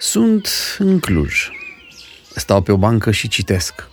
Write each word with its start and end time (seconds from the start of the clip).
Sunt 0.00 0.48
în 0.78 1.00
Cluj. 1.00 1.48
Stau 2.34 2.62
pe 2.62 2.72
o 2.72 2.76
bancă 2.76 3.10
și 3.10 3.28
citesc. 3.28 3.88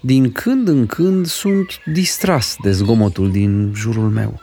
Din 0.00 0.32
când 0.32 0.68
în 0.68 0.86
când 0.86 1.26
sunt 1.26 1.80
distras 1.84 2.56
de 2.62 2.72
zgomotul 2.72 3.30
din 3.30 3.72
jurul 3.74 4.10
meu. 4.10 4.40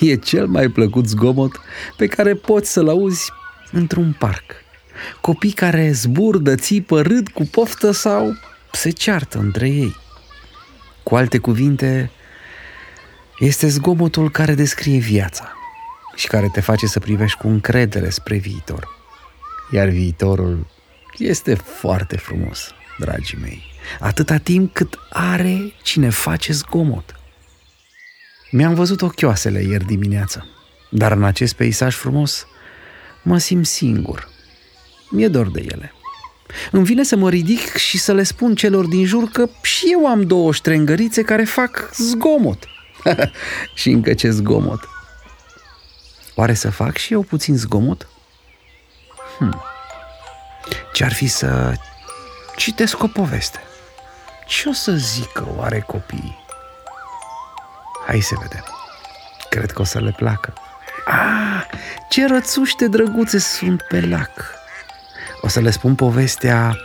E 0.00 0.14
cel 0.14 0.46
mai 0.46 0.68
plăcut 0.68 1.06
zgomot 1.06 1.60
pe 1.96 2.06
care 2.06 2.34
poți 2.34 2.72
să-l 2.72 2.88
auzi 2.88 3.32
într-un 3.72 4.16
parc. 4.18 4.44
Copii 5.20 5.52
care 5.52 5.90
zburdă, 5.92 6.54
țipă, 6.54 7.02
râd 7.02 7.28
cu 7.28 7.44
poftă 7.44 7.90
sau 7.90 8.36
se 8.72 8.90
ceartă 8.90 9.38
între 9.38 9.68
ei. 9.68 9.96
Cu 11.02 11.16
alte 11.16 11.38
cuvinte, 11.38 12.10
este 13.38 13.68
zgomotul 13.68 14.30
care 14.30 14.54
descrie 14.54 14.98
viața 14.98 15.52
și 16.14 16.26
care 16.26 16.48
te 16.52 16.60
face 16.60 16.86
să 16.86 16.98
privești 16.98 17.38
cu 17.38 17.48
încredere 17.48 18.10
spre 18.10 18.36
viitor. 18.36 18.99
Iar 19.70 19.88
viitorul 19.88 20.66
este 21.18 21.54
foarte 21.54 22.16
frumos, 22.16 22.70
dragii 22.98 23.38
mei, 23.40 23.62
atâta 24.00 24.36
timp 24.36 24.74
cât 24.74 24.98
are 25.10 25.72
cine 25.82 26.08
face 26.08 26.52
zgomot. 26.52 27.14
Mi-am 28.50 28.74
văzut 28.74 29.02
ochioasele 29.02 29.62
ieri 29.62 29.84
dimineață, 29.84 30.46
dar 30.90 31.12
în 31.12 31.24
acest 31.24 31.54
peisaj 31.54 31.94
frumos 31.94 32.46
mă 33.22 33.38
simt 33.38 33.66
singur. 33.66 34.28
Mi-e 35.10 35.28
dor 35.28 35.50
de 35.50 35.60
ele. 35.72 35.92
Îmi 36.70 36.84
vine 36.84 37.02
să 37.02 37.16
mă 37.16 37.30
ridic 37.30 37.76
și 37.76 37.98
să 37.98 38.12
le 38.12 38.22
spun 38.22 38.54
celor 38.54 38.86
din 38.86 39.04
jur 39.04 39.28
că 39.28 39.48
și 39.62 39.86
eu 39.90 40.06
am 40.06 40.22
două 40.22 40.52
ștrengărițe 40.52 41.22
care 41.22 41.44
fac 41.44 41.90
zgomot. 41.94 42.64
și 43.74 43.90
încă 43.90 44.14
ce 44.14 44.30
zgomot. 44.30 44.88
Oare 46.34 46.54
să 46.54 46.70
fac 46.70 46.96
și 46.96 47.12
eu 47.12 47.22
puțin 47.22 47.56
zgomot? 47.56 48.08
Hmm. 49.40 49.62
Ce-ar 50.92 51.12
fi 51.12 51.26
să 51.26 51.72
citesc 52.56 53.02
o 53.02 53.06
poveste? 53.06 53.60
Ce 54.46 54.68
o 54.68 54.72
să 54.72 54.92
zică 54.92 55.46
oare 55.56 55.80
copiii? 55.80 56.44
Hai 58.06 58.20
să 58.20 58.34
vedem. 58.40 58.64
Cred 59.48 59.70
că 59.70 59.80
o 59.80 59.84
să 59.84 60.00
le 60.00 60.10
placă. 60.10 60.52
Ah, 61.06 61.64
ce 62.08 62.26
rățuște 62.26 62.86
drăguțe 62.86 63.38
sunt 63.38 63.82
pe 63.82 64.00
lac! 64.00 64.54
O 65.40 65.48
să 65.48 65.60
le 65.60 65.70
spun 65.70 65.94
povestea 65.94 66.76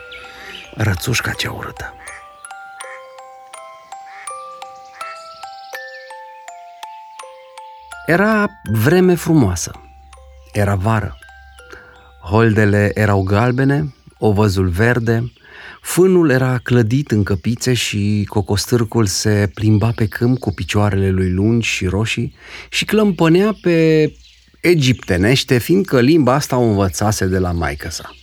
Rățușca 0.78 1.32
cea 1.32 1.52
urâtă. 1.52 1.94
Era 8.06 8.50
vreme 8.64 9.16
frumoasă. 9.16 9.72
Era 10.54 10.76
vară. 10.76 11.18
Holdele 12.30 12.92
erau 12.94 13.24
galbene, 13.24 13.96
ovăzul 14.18 14.68
verde, 14.68 15.32
fânul 15.82 16.30
era 16.30 16.58
clădit 16.58 17.12
în 17.12 17.24
căpițe 17.24 17.74
și 17.74 18.26
cocostârcul 18.28 19.06
se 19.06 19.52
plimba 19.54 19.92
pe 19.96 20.06
câmp 20.08 20.40
cu 20.40 20.54
picioarele 20.54 21.10
lui 21.10 21.32
lungi 21.32 21.68
și 21.68 21.86
roșii 21.86 22.36
și 22.70 22.86
clămpănea 22.86 23.58
pe 23.62 24.12
egiptenește, 24.62 25.58
fiindcă 25.58 26.00
limba 26.00 26.34
asta 26.34 26.58
o 26.58 26.64
învățase 26.64 27.26
de 27.26 27.40
la 27.40 27.52
maică 27.52 27.90
sa. 27.90 28.16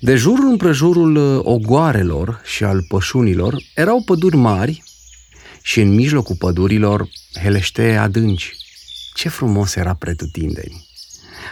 De 0.00 0.16
jurul 0.16 0.50
împrejurul 0.50 1.40
ogoarelor 1.44 2.40
și 2.44 2.64
al 2.64 2.84
pășunilor 2.88 3.62
erau 3.74 4.02
păduri 4.02 4.36
mari 4.36 4.82
și 5.62 5.80
în 5.80 5.94
mijlocul 5.94 6.36
pădurilor 6.38 7.08
helește 7.42 7.96
adânci. 7.96 8.56
Ce 9.14 9.28
frumos 9.28 9.74
era 9.74 9.94
pretutindeni! 9.94 10.89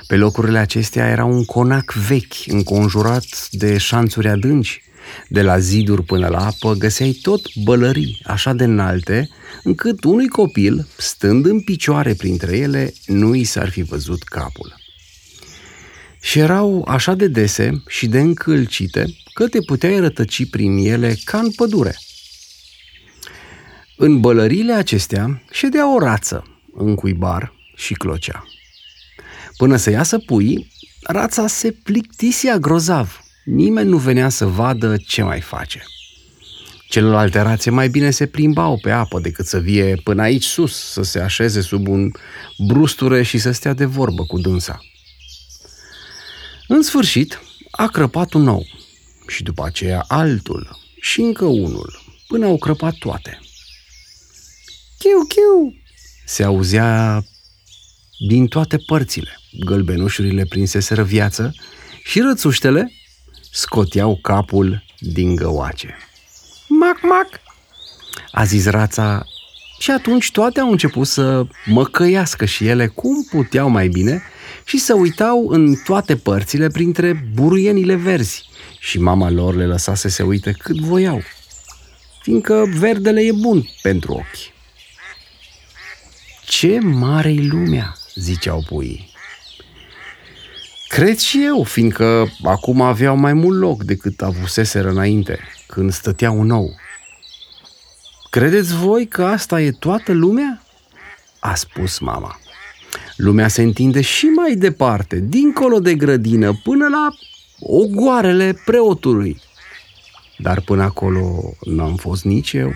Pe 0.06 0.16
locurile 0.16 0.58
acestea 0.58 1.08
era 1.08 1.24
un 1.24 1.44
conac 1.44 1.92
vechi, 1.92 2.46
înconjurat 2.46 3.48
de 3.50 3.78
șanțuri 3.78 4.28
adânci. 4.28 4.82
De 5.28 5.42
la 5.42 5.58
ziduri 5.58 6.02
până 6.02 6.28
la 6.28 6.46
apă 6.46 6.72
găseai 6.72 7.18
tot 7.22 7.54
bălării 7.64 8.20
așa 8.24 8.52
de 8.52 8.64
înalte, 8.64 9.28
încât 9.62 10.04
unui 10.04 10.28
copil, 10.28 10.86
stând 10.96 11.46
în 11.46 11.60
picioare 11.60 12.14
printre 12.14 12.56
ele, 12.56 12.92
nu 13.06 13.34
i 13.34 13.44
s-ar 13.44 13.70
fi 13.70 13.82
văzut 13.82 14.22
capul. 14.22 14.74
Și 16.20 16.38
erau 16.38 16.84
așa 16.88 17.14
de 17.14 17.28
dese 17.28 17.82
și 17.86 18.06
de 18.06 18.20
încălcite 18.20 19.04
că 19.34 19.48
te 19.48 19.60
puteai 19.60 20.00
rătăci 20.00 20.50
prin 20.50 20.76
ele 20.76 21.16
ca 21.24 21.38
în 21.38 21.50
pădure– 21.50 21.96
în 24.00 24.20
bălările 24.20 24.72
acestea 24.72 25.42
ședea 25.50 25.94
o 25.94 25.98
rață 25.98 26.44
în 26.72 26.94
cuibar 26.94 27.52
și 27.74 27.94
clocea. 27.94 28.44
Până 29.58 29.76
să 29.76 29.90
iasă 29.90 30.18
pui, 30.18 30.72
rața 31.02 31.46
se 31.46 31.72
plictisea 31.72 32.58
grozav. 32.58 33.20
Nimeni 33.44 33.88
nu 33.88 33.96
venea 33.96 34.28
să 34.28 34.46
vadă 34.46 34.96
ce 35.06 35.22
mai 35.22 35.40
face. 35.40 35.82
Celelalte 36.88 37.40
rațe 37.40 37.70
mai 37.70 37.88
bine 37.88 38.10
se 38.10 38.26
plimbau 38.26 38.78
pe 38.82 38.90
apă 38.90 39.20
decât 39.20 39.46
să 39.46 39.58
vie 39.58 40.00
până 40.04 40.22
aici 40.22 40.44
sus, 40.44 40.90
să 40.90 41.02
se 41.02 41.20
așeze 41.20 41.60
sub 41.60 41.88
un 41.88 42.10
brusture 42.58 43.22
și 43.22 43.38
să 43.38 43.50
stea 43.50 43.72
de 43.72 43.84
vorbă 43.84 44.24
cu 44.24 44.38
dânsa. 44.38 44.80
În 46.68 46.82
sfârșit, 46.82 47.40
a 47.70 47.86
crăpat 47.86 48.32
un 48.32 48.42
nou 48.42 48.66
și 49.26 49.42
după 49.42 49.64
aceea 49.64 50.04
altul 50.08 50.78
și 51.00 51.20
încă 51.20 51.44
unul, 51.44 52.00
până 52.26 52.46
au 52.46 52.58
crăpat 52.58 52.94
toate– 52.94 53.38
Chiu, 54.98 55.26
chiu! 55.28 55.74
Se 56.26 56.42
auzea 56.44 57.24
din 58.28 58.46
toate 58.46 58.76
părțile. 58.76 59.37
Gălbenușurile 59.52 60.44
prinseseră 60.48 61.02
viață 61.02 61.54
și 62.04 62.20
rățuștele 62.20 62.92
scoteau 63.52 64.18
capul 64.22 64.84
din 64.98 65.34
găoace. 65.34 65.96
Mac, 66.68 66.98
mac! 67.02 67.28
A 68.30 68.44
zis 68.44 68.66
rața 68.66 69.26
și 69.78 69.90
atunci 69.90 70.30
toate 70.30 70.60
au 70.60 70.70
început 70.70 71.06
să 71.06 71.46
măcăiască 71.64 72.44
și 72.44 72.66
ele 72.66 72.86
cum 72.86 73.24
puteau 73.30 73.68
mai 73.68 73.88
bine 73.88 74.22
și 74.64 74.78
să 74.78 74.94
uitau 74.94 75.48
în 75.48 75.74
toate 75.74 76.16
părțile 76.16 76.68
printre 76.68 77.28
buruienile 77.34 77.94
verzi 77.94 78.48
și 78.78 78.98
mama 78.98 79.30
lor 79.30 79.54
le 79.54 79.66
lăsa 79.66 79.94
să 79.94 80.08
se 80.08 80.22
uite 80.22 80.52
cât 80.58 80.76
voiau, 80.76 81.22
fiindcă 82.22 82.64
verdele 82.74 83.20
e 83.20 83.32
bun 83.32 83.68
pentru 83.82 84.12
ochi. 84.12 84.56
Ce 86.44 86.78
mare 86.78 87.32
e 87.32 87.40
lumea, 87.40 87.96
ziceau 88.14 88.64
puii. 88.68 89.07
Cred 90.88 91.18
și 91.18 91.44
eu, 91.44 91.62
fiindcă 91.62 92.32
acum 92.42 92.80
aveau 92.80 93.16
mai 93.16 93.32
mult 93.32 93.58
loc 93.58 93.82
decât 93.82 94.22
avuseseră 94.22 94.88
înainte, 94.88 95.38
când 95.66 95.92
stăteau 95.92 96.42
nou. 96.42 96.74
Credeți 98.30 98.74
voi 98.74 99.06
că 99.06 99.24
asta 99.24 99.60
e 99.60 99.70
toată 99.70 100.12
lumea? 100.12 100.62
A 101.40 101.54
spus 101.54 101.98
mama. 101.98 102.38
Lumea 103.16 103.48
se 103.48 103.62
întinde 103.62 104.00
și 104.00 104.24
mai 104.24 104.54
departe, 104.54 105.18
dincolo 105.20 105.78
de 105.78 105.94
grădină, 105.94 106.60
până 106.62 106.88
la 106.88 107.08
ogoarele 107.60 108.58
preotului. 108.64 109.42
Dar 110.38 110.60
până 110.60 110.82
acolo 110.82 111.54
n-am 111.60 111.96
fost 111.96 112.24
nici 112.24 112.52
eu. 112.52 112.72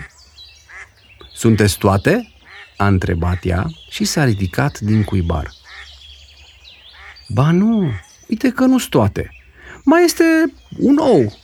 Sunteți 1.33 1.77
toate? 1.77 2.33
a 2.77 2.87
întrebat 2.87 3.45
ea 3.45 3.65
și 3.89 4.03
s-a 4.03 4.23
ridicat 4.23 4.79
din 4.79 5.03
cuibar. 5.03 5.51
Ba 7.33 7.51
nu, 7.51 7.91
uite 8.27 8.49
că 8.49 8.65
nu-s 8.65 8.85
toate. 8.85 9.31
Mai 9.83 10.03
este 10.03 10.53
un 10.77 10.97
ou 10.97 11.37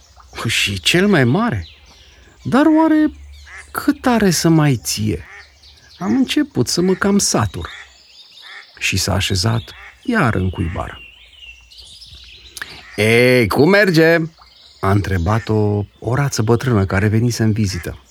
și 0.48 0.80
cel 0.80 1.08
mai 1.08 1.24
mare. 1.24 1.68
Dar 2.44 2.66
oare 2.66 3.12
cât 3.72 4.06
are 4.06 4.30
să 4.30 4.50
mai 4.50 4.80
ție? 4.84 5.26
Am 6.00 6.16
început 6.16 6.68
să 6.68 6.82
mă 6.82 6.94
cam 6.94 7.18
satur. 7.18 7.70
Și 8.80 8.98
s-a 8.98 9.14
așezat 9.14 9.62
iar 10.04 10.36
în 10.36 10.50
cuibar. 10.50 11.00
Ei, 12.96 13.48
cum 13.48 13.70
merge?" 13.70 14.18
a 14.82 14.92
întrebat-o 14.92 15.86
o 16.00 16.16
rață 16.16 16.42
bătrână 16.42 16.86
care 16.86 17.08
venise 17.08 17.44
în 17.44 17.52
vizită. 17.52 18.04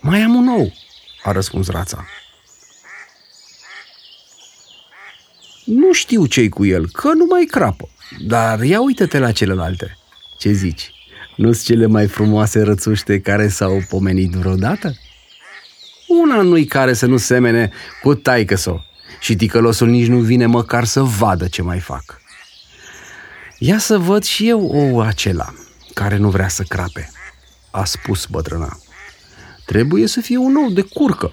Mai 0.00 0.20
am 0.20 0.34
un 0.34 0.48
ou, 0.48 0.72
a 1.22 1.32
răspuns 1.32 1.68
rața. 1.68 2.06
Nu 5.68 5.92
știu 5.92 6.26
ce 6.26 6.48
cu 6.48 6.64
el, 6.64 6.88
că 6.90 7.12
nu 7.12 7.26
mai 7.30 7.44
crapă. 7.44 7.88
Dar 8.26 8.62
ia 8.62 8.80
uite-te 8.80 9.18
la 9.18 9.32
celelalte. 9.32 9.98
Ce 10.38 10.52
zici? 10.52 10.90
Nu-s 11.36 11.62
cele 11.62 11.86
mai 11.86 12.06
frumoase 12.06 12.62
rățuște 12.62 13.20
care 13.20 13.48
s-au 13.48 13.82
pomenit 13.88 14.30
vreodată? 14.30 14.94
Una 16.06 16.42
nu-i 16.42 16.64
care 16.64 16.92
să 16.92 17.06
nu 17.06 17.16
semene 17.16 17.72
cu 18.02 18.14
taică 18.14 18.54
-so. 18.54 18.74
și 19.20 19.36
ticălosul 19.36 19.88
nici 19.88 20.06
nu 20.06 20.18
vine 20.18 20.46
măcar 20.46 20.84
să 20.84 21.00
vadă 21.02 21.48
ce 21.48 21.62
mai 21.62 21.78
fac. 21.78 22.20
Ia 23.58 23.78
să 23.78 23.98
văd 23.98 24.24
și 24.24 24.48
eu 24.48 24.66
ou 24.66 25.00
acela 25.00 25.54
care 25.94 26.16
nu 26.16 26.30
vrea 26.30 26.48
să 26.48 26.62
crape, 26.62 27.10
a 27.70 27.84
spus 27.84 28.26
bătrâna. 28.26 28.78
Trebuie 29.66 30.06
să 30.06 30.20
fie 30.20 30.36
un 30.36 30.56
ou 30.56 30.70
de 30.70 30.82
curcă. 30.82 31.32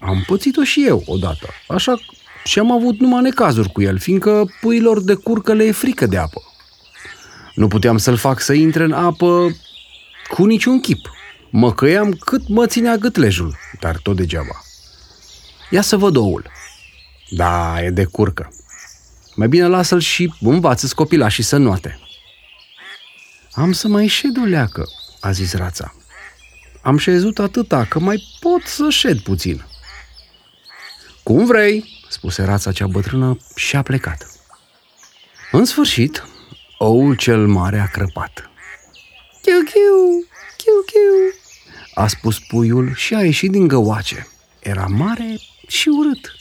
Am 0.00 0.24
pățit-o 0.26 0.64
și 0.64 0.86
eu 0.86 1.02
odată, 1.06 1.48
așa 1.68 2.00
și 2.48 2.58
am 2.58 2.72
avut 2.72 3.00
numai 3.00 3.22
necazuri 3.22 3.72
cu 3.72 3.82
el, 3.82 3.98
fiindcă 3.98 4.44
puilor 4.60 5.02
de 5.02 5.14
curcă 5.14 5.52
le 5.52 5.64
e 5.64 5.72
frică 5.72 6.06
de 6.06 6.16
apă. 6.16 6.42
Nu 7.54 7.68
puteam 7.68 7.98
să-l 7.98 8.16
fac 8.16 8.40
să 8.40 8.52
intre 8.52 8.84
în 8.84 8.92
apă 8.92 9.56
cu 10.28 10.44
niciun 10.44 10.80
chip. 10.80 11.10
Mă 11.50 11.72
căiam 11.72 12.12
cât 12.12 12.48
mă 12.48 12.66
ținea 12.66 12.96
gâtlejul, 12.96 13.56
dar 13.80 13.96
tot 13.96 14.16
degeaba. 14.16 14.62
Ia 15.70 15.82
să 15.82 15.96
văd 15.96 16.16
oul. 16.16 16.50
Da, 17.28 17.82
e 17.82 17.90
de 17.90 18.04
curcă. 18.04 18.52
Mai 19.34 19.48
bine 19.48 19.66
lasă-l 19.66 20.00
și 20.00 20.34
învață-ți 20.40 20.94
copilașii 20.94 21.42
să 21.42 21.56
noate. 21.56 21.98
Am 23.52 23.72
să 23.72 23.88
mai 23.88 24.06
șed 24.06 24.36
o 24.36 24.44
leacă, 24.44 24.84
a 25.20 25.30
zis 25.30 25.54
rața. 25.54 25.94
Am 26.82 26.98
șezut 26.98 27.38
atâta 27.38 27.84
că 27.84 27.98
mai 27.98 28.22
pot 28.40 28.62
să 28.62 28.86
șed 28.90 29.20
puțin. 29.20 29.64
Cum 31.22 31.44
vrei, 31.44 31.97
spuse 32.18 32.42
rața 32.42 32.72
cea 32.72 32.86
bătrână 32.86 33.38
și 33.56 33.76
a 33.76 33.82
plecat. 33.82 34.26
În 35.52 35.64
sfârșit, 35.64 36.24
oul 36.78 37.14
cel 37.14 37.46
mare 37.46 37.78
a 37.78 37.86
crăpat. 37.86 38.50
Chiu, 39.42 39.62
chiu, 39.64 40.26
chiu, 40.56 40.82
chiu, 40.86 41.38
a 41.94 42.06
spus 42.06 42.38
puiul 42.38 42.94
și 42.94 43.14
a 43.14 43.24
ieșit 43.24 43.50
din 43.50 43.68
găoace. 43.68 44.26
Era 44.60 44.86
mare 44.86 45.38
și 45.66 45.88
urât. 45.88 46.34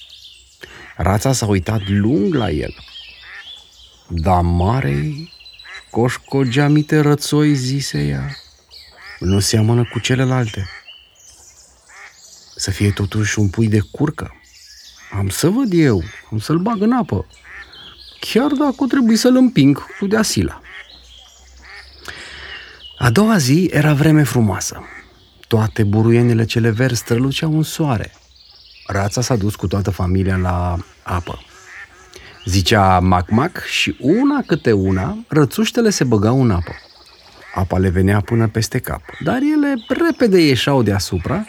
Rața 0.96 1.34
s-a 1.34 1.46
uitat 1.46 1.82
lung 1.88 2.34
la 2.34 2.50
el. 2.50 2.76
Da 4.08 4.42
mare 4.42 5.14
coșcogeamite 5.90 7.00
rățoi, 7.00 7.56
zise 7.56 8.08
ea. 8.08 8.36
Nu 9.20 9.40
seamănă 9.40 9.84
cu 9.92 10.00
celelalte. 10.00 10.70
Să 12.56 12.72
fie 12.72 12.92
totuși 12.92 13.40
un 13.40 13.50
pui 13.50 13.68
de 13.68 13.80
curcă. 13.92 14.32
Am 15.12 15.30
să 15.30 15.50
văd 15.50 15.70
eu, 15.72 16.04
am 16.32 16.40
să-l 16.40 16.58
bag 16.58 16.82
în 16.82 16.92
apă. 16.92 17.26
Chiar 18.20 18.52
dacă 18.52 18.86
trebuie 18.88 19.18
să-l 19.18 19.36
împing 19.36 19.86
cu 20.00 20.08
deasila. 20.08 20.62
A 22.98 23.10
doua 23.10 23.38
zi 23.38 23.70
era 23.72 23.94
vreme 23.94 24.24
frumoasă. 24.24 24.84
Toate 25.48 25.84
buruienile 25.84 26.46
cele 26.46 26.70
verzi 26.70 27.00
străluceau 27.00 27.56
în 27.56 27.64
soare. 27.64 28.12
Rața 28.88 29.22
s-a 29.22 29.36
dus 29.36 29.56
cu 29.56 29.68
toată 29.68 29.92
familia 29.92 30.36
la 30.36 30.78
apă. 31.04 31.40
Zicea 32.46 33.00
mac-mac 33.00 33.64
și 33.64 33.98
una 34.00 34.42
câte 34.46 34.72
una, 34.72 35.18
rățuștele 35.28 35.90
se 35.90 36.04
băgau 36.04 36.42
în 36.42 36.52
apă. 36.52 36.72
Apa 37.56 37.78
le 37.78 37.90
venea 37.90 38.22
până 38.22 38.48
peste 38.48 38.80
cap, 38.80 39.02
dar 39.24 39.40
ele 39.54 39.74
repede 39.88 40.42
ieșau 40.42 40.84
deasupra 40.84 41.46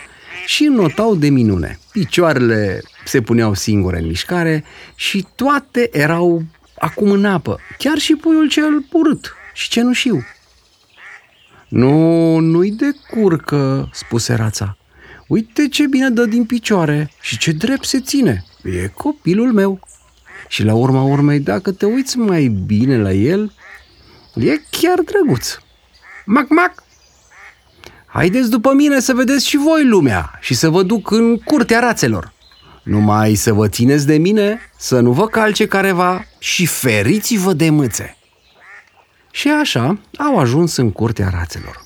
și 0.46 0.64
notau 0.64 1.14
de 1.14 1.28
minune. 1.28 1.78
Picioarele 1.92 2.82
se 3.08 3.22
puneau 3.22 3.54
singure 3.54 3.98
în 3.98 4.06
mișcare 4.06 4.64
și 4.94 5.26
toate 5.34 5.88
erau 5.92 6.42
acum 6.78 7.10
în 7.10 7.24
apă, 7.24 7.60
chiar 7.78 7.98
și 7.98 8.14
puiul 8.14 8.48
cel 8.48 8.86
purât 8.90 9.34
și 9.54 9.68
cenușiu. 9.68 10.26
Nu, 11.68 12.38
nu-i 12.38 12.70
de 12.70 12.90
curcă, 13.10 13.88
spuse 13.92 14.34
rața. 14.34 14.76
Uite 15.26 15.68
ce 15.68 15.86
bine 15.86 16.10
dă 16.10 16.24
din 16.24 16.44
picioare 16.44 17.10
și 17.20 17.38
ce 17.38 17.52
drept 17.52 17.84
se 17.84 18.00
ține. 18.00 18.44
E 18.62 18.86
copilul 18.86 19.52
meu. 19.52 19.80
Și 20.48 20.64
la 20.64 20.74
urma 20.74 21.02
urmei, 21.02 21.40
dacă 21.40 21.72
te 21.72 21.86
uiți 21.86 22.18
mai 22.18 22.46
bine 22.46 22.98
la 22.98 23.12
el, 23.12 23.52
e 24.34 24.60
chiar 24.70 25.00
drăguț. 25.00 25.58
Mac, 26.24 26.48
mac! 26.48 26.82
Haideți 28.06 28.50
după 28.50 28.72
mine 28.74 29.00
să 29.00 29.12
vedeți 29.12 29.46
și 29.46 29.56
voi 29.56 29.84
lumea 29.84 30.38
și 30.40 30.54
să 30.54 30.68
vă 30.68 30.82
duc 30.82 31.10
în 31.10 31.38
curtea 31.38 31.80
rațelor. 31.80 32.32
Numai 32.88 33.34
să 33.34 33.52
vă 33.52 33.68
țineți 33.68 34.06
de 34.06 34.18
mine, 34.18 34.60
să 34.76 35.00
nu 35.00 35.12
vă 35.12 35.26
calce 35.26 35.66
careva 35.66 36.24
și 36.38 36.66
feriți-vă 36.66 37.52
de 37.52 37.70
mâțe. 37.70 38.16
Și 39.30 39.48
așa 39.48 39.98
au 40.18 40.38
ajuns 40.38 40.76
în 40.76 40.90
curtea 40.92 41.28
rațelor. 41.28 41.82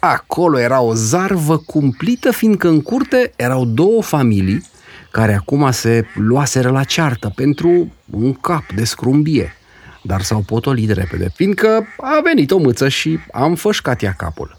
Acolo 0.00 0.58
era 0.58 0.80
o 0.80 0.94
zarvă 0.94 1.58
cumplită, 1.58 2.32
fiindcă 2.32 2.68
în 2.68 2.82
curte 2.82 3.32
erau 3.36 3.64
două 3.64 4.02
familii 4.02 4.66
care 5.10 5.34
acum 5.34 5.70
se 5.70 6.06
luaseră 6.14 6.70
la 6.70 6.84
ceartă 6.84 7.32
pentru 7.34 7.92
un 8.10 8.34
cap 8.34 8.72
de 8.72 8.84
scrumbie, 8.84 9.54
dar 10.02 10.22
s-au 10.22 10.40
potolit 10.40 10.90
repede, 10.90 11.32
fiindcă 11.34 11.86
a 11.96 12.20
venit 12.24 12.50
o 12.50 12.58
mâță 12.58 12.88
și 12.88 13.18
am 13.32 13.54
fășcat 13.54 14.02
ea 14.02 14.12
capul. 14.12 14.58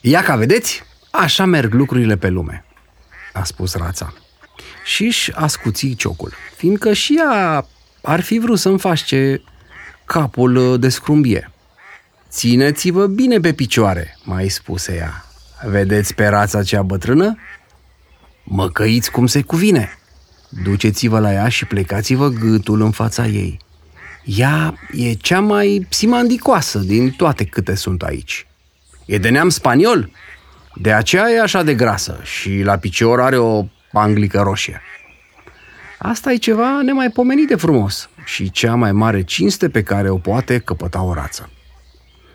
Ia 0.00 0.22
ca 0.22 0.36
vedeți, 0.36 0.82
așa 1.10 1.44
merg 1.44 1.72
lucrurile 1.72 2.16
pe 2.16 2.28
lume, 2.28 2.64
a 3.32 3.44
spus 3.44 3.74
rața. 3.74 4.12
Și-și 4.84 5.32
ascuți 5.34 5.94
ciocul, 5.96 6.32
fiindcă 6.56 6.92
și 6.92 7.16
ea 7.18 7.66
ar 8.02 8.20
fi 8.20 8.38
vrut 8.38 8.58
să-mi 8.58 8.78
faci 8.78 9.14
capul 10.04 10.78
de 10.78 10.88
scrumbie. 10.88 11.50
Țineți-vă 12.30 13.06
bine 13.06 13.40
pe 13.40 13.52
picioare, 13.52 14.18
mai 14.24 14.48
spuse 14.48 14.94
ea. 14.96 15.24
Vedeți 15.64 16.14
pe 16.14 16.26
rața 16.26 16.62
cea 16.62 16.82
bătrână? 16.82 17.36
Măcăiți 18.44 19.10
cum 19.10 19.26
se 19.26 19.42
cuvine. 19.42 19.98
Duceți-vă 20.48 21.18
la 21.18 21.32
ea 21.32 21.48
și 21.48 21.64
plecați-vă 21.64 22.28
gâtul 22.28 22.80
în 22.80 22.90
fața 22.90 23.26
ei. 23.26 23.58
Ea 24.24 24.74
e 24.92 25.12
cea 25.12 25.40
mai 25.40 25.86
simandicoasă 25.88 26.78
din 26.78 27.10
toate 27.10 27.44
câte 27.44 27.74
sunt 27.74 28.02
aici. 28.02 28.46
E 29.04 29.18
de 29.18 29.28
neam 29.28 29.48
spaniol, 29.48 30.10
de 30.74 30.92
aceea 30.92 31.30
e 31.30 31.40
așa 31.40 31.62
de 31.62 31.74
grasă 31.74 32.20
și 32.22 32.62
la 32.62 32.76
picior 32.76 33.20
are 33.20 33.38
o 33.38 33.64
panglică 33.92 34.40
roșie. 34.40 34.80
Asta 35.98 36.32
e 36.32 36.36
ceva 36.36 36.82
nemaipomenit 36.82 37.48
de 37.48 37.56
frumos 37.56 38.08
și 38.24 38.50
cea 38.50 38.74
mai 38.74 38.92
mare 38.92 39.22
cinste 39.22 39.68
pe 39.68 39.82
care 39.82 40.10
o 40.10 40.16
poate 40.16 40.58
căpăta 40.58 41.02
o 41.02 41.14
rață. 41.14 41.50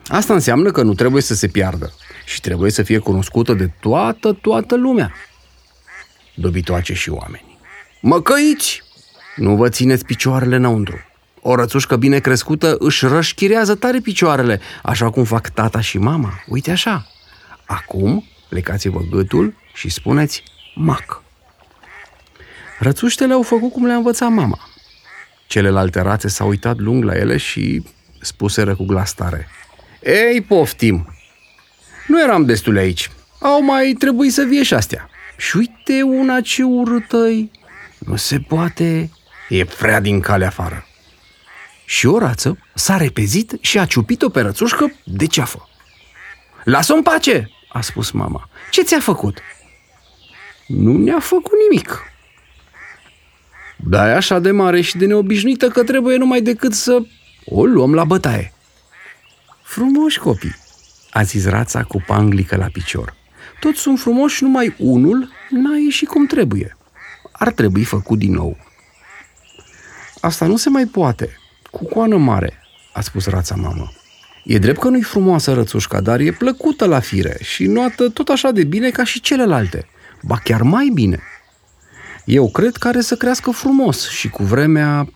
Asta 0.08 0.34
înseamnă 0.34 0.72
că 0.72 0.82
nu 0.82 0.94
trebuie 0.94 1.22
să 1.22 1.34
se 1.34 1.48
piardă 1.48 1.94
și 2.26 2.42
trebuie 2.42 2.72
să 2.72 2.84
fie 2.84 2.98
cunoscută 2.98 3.54
de 3.54 3.72
toată, 3.80 4.34
toată 4.34 4.76
lumea 4.76 5.14
dobitoace 6.36 6.94
și 6.94 7.10
oameni. 7.10 7.58
Măcăiți! 8.02 8.84
Nu 9.36 9.56
vă 9.56 9.70
țineți 9.70 10.06
picioarele 10.06 10.56
înăuntru. 10.56 10.98
O 11.42 11.56
rățușcă 11.56 11.96
bine 11.96 12.20
crescută 12.20 12.76
își 12.80 13.06
rășchirează 13.06 13.76
tare 13.76 14.00
picioarele, 14.00 14.60
așa 14.84 15.10
cum 15.10 15.24
fac 15.24 15.50
tata 15.50 15.82
și 15.82 15.98
mama. 15.98 16.44
Uite 16.48 16.72
așa. 16.72 17.08
Acum 17.66 18.24
plecați-vă 18.50 19.00
gâtul 19.12 19.54
și 19.74 19.90
spuneți 19.90 20.44
mac. 20.76 21.24
Rățuștele 22.86 23.34
au 23.34 23.42
făcut 23.42 23.72
cum 23.72 23.86
le-a 23.86 23.96
învățat 23.96 24.30
mama. 24.30 24.60
Celelalte 25.48 26.02
rațe 26.02 26.28
s-au 26.28 26.48
uitat 26.48 26.78
lung 26.78 27.04
la 27.04 27.16
ele 27.16 27.38
și 27.38 27.84
spuseră 28.22 28.76
cu 28.76 28.86
glas 28.86 29.14
tare. 29.14 29.48
Ei, 30.04 30.42
poftim! 30.42 31.16
Nu 32.08 32.22
eram 32.22 32.46
destule 32.46 32.80
aici. 32.80 33.12
Au 33.40 33.64
mai 33.64 33.96
trebuit 34.00 34.34
să 34.34 34.44
vie 34.44 34.64
și 34.64 34.74
astea. 34.74 35.10
Și 35.38 35.58
uite 35.58 36.02
una 36.02 36.42
ce 36.42 36.64
urâtă 36.64 37.28
Nu 37.98 38.16
se 38.16 38.40
poate. 38.40 39.10
E 39.50 39.66
prea 39.66 40.00
din 40.00 40.20
cale 40.20 40.46
afară. 40.46 40.88
Și 41.86 42.06
o 42.06 42.18
rață 42.18 42.58
s-a 42.74 42.98
repezit 42.98 43.58
și 43.62 43.80
a 43.80 43.86
ciupit-o 43.86 44.30
pe 44.30 44.42
rățușcă 44.42 44.94
de 45.04 45.26
ceafă. 45.26 45.70
Lasă-o 46.64 46.96
în 46.96 47.02
pace, 47.02 47.52
a 47.70 47.82
spus 47.82 48.12
mama. 48.12 48.50
Ce 48.72 48.84
ți-a 48.84 49.00
făcut? 49.00 49.40
Nu 50.68 50.98
ne-a 50.98 51.20
făcut 51.20 51.54
nimic. 51.70 52.14
Da, 53.76 54.10
e 54.10 54.16
așa 54.16 54.40
de 54.40 54.52
mare 54.52 54.82
și 54.82 54.98
de 54.98 55.06
neobișnuită 55.06 55.68
că 55.68 55.84
trebuie 55.84 56.18
numai 56.18 56.42
decât 56.42 56.74
să 56.74 57.06
o 57.46 57.66
luăm 57.66 57.94
la 57.94 58.04
bătaie. 58.04 58.54
Frumoși 59.64 60.20
copii, 60.20 60.56
a 61.12 61.22
zis 61.22 61.46
rața 61.46 61.84
cu 61.84 62.04
panglică 62.08 62.56
la 62.56 62.68
picior. 62.72 63.16
Toți 63.60 63.80
sunt 63.80 64.00
frumoși, 64.00 64.44
numai 64.44 64.76
unul 64.78 65.30
n-a 65.50 65.78
ieșit 65.78 66.08
cum 66.08 66.26
trebuie. 66.26 66.78
Ar 67.32 67.52
trebui 67.52 67.84
făcut 67.84 68.18
din 68.20 68.34
nou. 68.34 68.58
Asta 70.22 70.46
nu 70.46 70.56
se 70.56 70.70
mai 70.70 70.86
poate. 70.86 71.38
Cu 71.72 71.86
coană 71.86 72.18
mare, 72.18 72.54
a 72.94 73.02
spus 73.02 73.26
rața 73.26 73.56
mamă. 73.56 73.92
E 74.44 74.58
drept 74.58 74.80
că 74.80 74.90
nu-i 74.90 75.02
frumoasă 75.02 75.54
rățușca, 75.54 76.02
dar 76.02 76.20
e 76.20 76.32
plăcută 76.32 76.86
la 76.86 77.00
fire 77.00 77.38
și 77.42 77.66
noată 77.66 78.10
tot 78.10 78.30
așa 78.30 78.52
de 78.52 78.64
bine 78.64 78.90
ca 78.90 79.04
și 79.04 79.22
celelalte. 79.22 79.88
Ba 80.22 80.38
chiar 80.44 80.62
mai 80.62 80.92
bine. 80.94 81.20
Eu 82.26 82.50
cred 82.50 82.76
că 82.76 82.88
are 82.88 83.02
să 83.02 83.16
crească 83.16 83.52
frumos 83.52 84.10
și 84.10 84.30
cu 84.30 84.44
vremea 84.44 85.10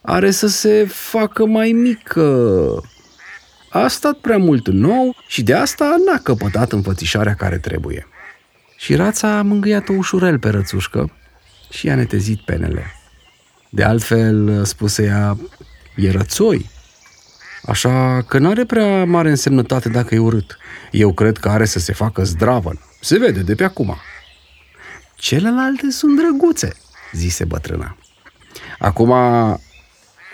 are 0.00 0.30
să 0.30 0.46
se 0.46 0.84
facă 0.88 1.46
mai 1.46 1.72
mică, 1.72 2.82
a 3.70 3.88
stat 3.88 4.16
prea 4.18 4.38
mult 4.38 4.68
nou 4.68 5.16
și 5.28 5.42
de 5.42 5.54
asta 5.54 5.96
n-a 6.06 6.18
căpătat 6.18 6.72
înfățișarea 6.72 7.34
care 7.34 7.58
trebuie. 7.58 8.06
Și 8.76 8.94
rața 8.94 9.38
a 9.38 9.42
mângâiat-o 9.42 9.92
ușurel 9.92 10.38
pe 10.38 10.48
rățușcă 10.48 11.12
și 11.70 11.86
i-a 11.86 11.94
netezit 11.94 12.40
penele. 12.40 12.84
De 13.70 13.82
altfel, 13.82 14.64
spuse 14.64 15.04
ea, 15.04 15.36
e 15.96 16.10
rățoi, 16.10 16.70
așa 17.62 18.22
că 18.28 18.38
n-are 18.38 18.64
prea 18.64 19.04
mare 19.04 19.28
însemnătate 19.28 19.88
dacă 19.88 20.14
e 20.14 20.18
urât. 20.18 20.56
Eu 20.90 21.12
cred 21.12 21.38
că 21.38 21.48
are 21.48 21.64
să 21.64 21.78
se 21.78 21.92
facă 21.92 22.24
zdravă. 22.24 22.72
Se 23.00 23.18
vede 23.18 23.40
de 23.40 23.54
pe 23.54 23.64
acum. 23.64 23.96
Celelalte 25.20 25.90
sunt 25.90 26.16
drăguțe, 26.16 26.76
zise 27.12 27.44
bătrâna. 27.44 27.96
Acum 28.78 29.14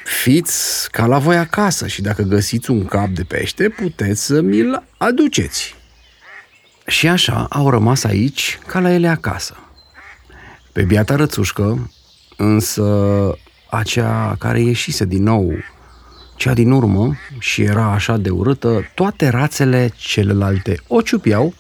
fiți 0.05 0.90
ca 0.90 1.07
la 1.07 1.19
voi 1.19 1.37
acasă 1.37 1.87
și 1.87 2.02
dacă 2.02 2.23
găsiți 2.23 2.71
un 2.71 2.85
cap 2.85 3.09
de 3.09 3.23
pește, 3.23 3.69
puteți 3.69 4.25
să 4.25 4.40
mi-l 4.40 4.83
aduceți. 4.97 5.75
Și 6.87 7.09
așa 7.09 7.47
au 7.50 7.71
rămas 7.71 8.05
aici 8.05 8.59
ca 8.66 8.81
la 8.81 8.90
ele 8.90 9.09
acasă. 9.09 9.57
Pe 10.73 10.83
biata 10.83 11.16
rățușcă, 11.16 11.90
însă 12.37 12.85
acea 13.71 14.37
care 14.38 14.61
ieșise 14.61 15.05
din 15.05 15.23
nou, 15.23 15.52
cea 16.37 16.55
din 16.55 16.71
urmă 16.71 17.14
și 17.38 17.62
era 17.62 17.93
așa 17.93 18.16
de 18.16 18.31
urâtă, 18.31 18.90
toate 18.95 19.28
rațele 19.28 19.93
celelalte 19.97 20.81
o 20.87 21.00
ciupiau, 21.00 21.55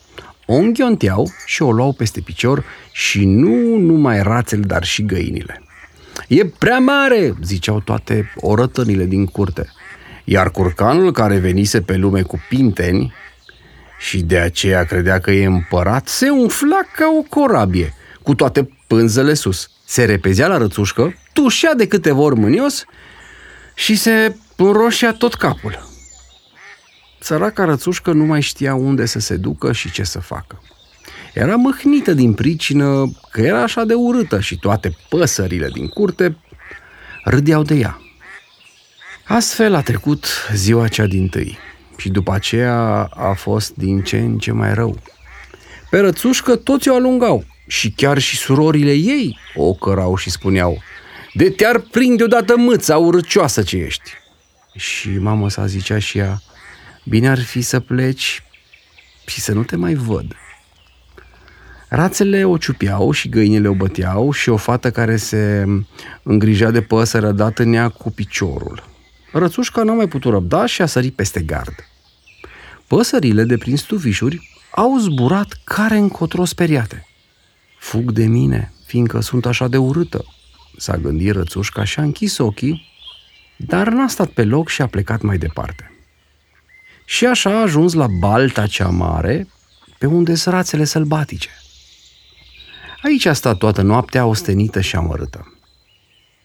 o 0.46 0.54
înghionteau 0.54 1.30
și 1.46 1.62
o 1.62 1.72
luau 1.72 1.92
peste 1.92 2.20
picior 2.20 2.64
și 2.92 3.24
nu 3.24 3.76
numai 3.76 4.22
rațele, 4.22 4.62
dar 4.62 4.84
și 4.84 5.04
găinile. 5.04 5.62
E 6.28 6.44
prea 6.44 6.78
mare, 6.78 7.34
ziceau 7.42 7.80
toate 7.80 8.32
orătănile 8.36 9.04
din 9.04 9.26
curte. 9.26 9.70
Iar 10.24 10.50
curcanul 10.50 11.12
care 11.12 11.38
venise 11.38 11.80
pe 11.80 11.96
lume 11.96 12.22
cu 12.22 12.40
pinteni 12.48 13.12
și 13.98 14.22
de 14.22 14.38
aceea 14.38 14.84
credea 14.84 15.18
că 15.18 15.30
e 15.30 15.44
împărat, 15.46 16.08
se 16.08 16.28
umfla 16.28 16.80
ca 16.96 17.12
o 17.18 17.22
corabie, 17.22 17.94
cu 18.22 18.34
toate 18.34 18.70
pânzele 18.86 19.34
sus. 19.34 19.70
Se 19.84 20.04
repezea 20.04 20.46
la 20.46 20.56
rățușcă, 20.56 21.14
tușea 21.32 21.74
de 21.74 21.86
câteva 21.86 22.20
ori 22.20 22.38
mânios 22.38 22.84
și 23.74 23.96
se 23.96 24.36
înroșea 24.56 25.12
tot 25.12 25.34
capul. 25.34 25.95
Săraca 27.26 27.64
rățușcă 27.64 28.12
nu 28.12 28.24
mai 28.24 28.40
știa 28.40 28.74
unde 28.74 29.06
să 29.06 29.18
se 29.18 29.36
ducă 29.36 29.72
și 29.72 29.90
ce 29.90 30.02
să 30.02 30.20
facă. 30.20 30.62
Era 31.34 31.56
mâhnită 31.56 32.12
din 32.12 32.32
pricină 32.32 33.12
că 33.30 33.40
era 33.40 33.62
așa 33.62 33.84
de 33.84 33.94
urâtă 33.94 34.40
și 34.40 34.58
toate 34.58 34.96
păsările 35.08 35.68
din 35.72 35.88
curte 35.88 36.36
râdeau 37.24 37.62
de 37.62 37.74
ea. 37.74 38.00
Astfel 39.24 39.74
a 39.74 39.80
trecut 39.80 40.26
ziua 40.52 40.88
cea 40.88 41.06
din 41.06 41.28
tâi 41.28 41.58
și 41.96 42.08
după 42.08 42.32
aceea 42.32 43.08
a 43.14 43.32
fost 43.32 43.74
din 43.74 44.02
ce 44.02 44.18
în 44.18 44.38
ce 44.38 44.52
mai 44.52 44.74
rău. 44.74 44.98
Pe 45.90 45.98
rățușcă 45.98 46.56
toți 46.56 46.88
o 46.88 46.94
alungau 46.94 47.44
și 47.66 47.90
chiar 47.90 48.18
și 48.18 48.36
surorile 48.36 48.92
ei 48.92 49.38
o 49.54 49.74
cărau 49.74 50.16
și 50.16 50.30
spuneau 50.30 50.82
De 51.32 51.50
te-ar 51.50 51.78
prinde 51.78 52.22
odată 52.22 52.56
mâța 52.56 52.96
urăcioasă 52.96 53.62
ce 53.62 53.76
ești. 53.76 54.10
Și 54.76 55.08
mama 55.08 55.48
sa 55.48 55.66
zicea 55.66 55.98
și 55.98 56.18
ea 56.18 56.40
Bine 57.08 57.28
ar 57.28 57.40
fi 57.40 57.60
să 57.60 57.80
pleci 57.80 58.42
și 59.26 59.40
să 59.40 59.52
nu 59.52 59.62
te 59.62 59.76
mai 59.76 59.94
văd. 59.94 60.34
Rațele 61.88 62.44
o 62.44 62.56
ciupiau 62.56 63.10
și 63.10 63.28
găinile 63.28 63.68
o 63.68 63.74
băteau 63.74 64.32
și 64.32 64.48
o 64.48 64.56
fată 64.56 64.90
care 64.90 65.16
se 65.16 65.64
îngrija 66.22 66.70
de 66.70 66.82
păsări 66.82 67.26
a 67.26 67.32
dat 67.32 67.58
în 67.58 67.72
ea 67.72 67.88
cu 67.88 68.10
piciorul. 68.10 68.88
Rățușca 69.32 69.82
n-a 69.82 69.92
mai 69.92 70.08
putut 70.08 70.32
răbda 70.32 70.66
și 70.66 70.82
a 70.82 70.86
sărit 70.86 71.14
peste 71.14 71.40
gard. 71.40 71.74
Păsările 72.86 73.44
de 73.44 73.56
prin 73.56 73.76
stufișuri 73.76 74.50
au 74.70 74.98
zburat 74.98 75.60
care 75.64 75.96
încotro 75.96 76.44
speriate. 76.44 77.06
Fug 77.78 78.12
de 78.12 78.26
mine, 78.26 78.72
fiindcă 78.86 79.20
sunt 79.20 79.46
așa 79.46 79.68
de 79.68 79.76
urâtă, 79.76 80.24
s-a 80.76 80.96
gândit 80.96 81.32
rățușca 81.32 81.84
și 81.84 81.98
a 81.98 82.02
închis 82.02 82.38
ochii, 82.38 82.88
dar 83.56 83.88
n-a 83.88 84.08
stat 84.08 84.28
pe 84.28 84.44
loc 84.44 84.68
și 84.68 84.82
a 84.82 84.86
plecat 84.86 85.20
mai 85.22 85.38
departe. 85.38 85.90
Și 87.08 87.26
așa 87.26 87.50
a 87.50 87.60
ajuns 87.60 87.92
la 87.92 88.06
balta 88.06 88.66
cea 88.66 88.88
mare, 88.88 89.48
pe 89.98 90.06
unde 90.06 90.34
sunt 90.34 90.54
rațele 90.54 90.84
sălbatice. 90.84 91.48
Aici 93.02 93.24
a 93.24 93.32
stat 93.32 93.56
toată 93.56 93.82
noaptea 93.82 94.26
ostenită 94.26 94.80
și 94.80 94.96
amărâtă. 94.96 95.58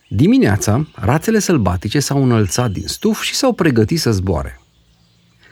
Dimineața, 0.08 0.88
rațele 0.96 1.39
sălbatice 1.39 2.00
s-au 2.00 2.24
înălțat 2.24 2.72
din 2.72 2.88
stuf 2.88 3.22
și 3.22 3.36
s-au 3.36 3.53
pregătit 3.53 4.00
să 4.00 4.12
zboare. 4.12 4.62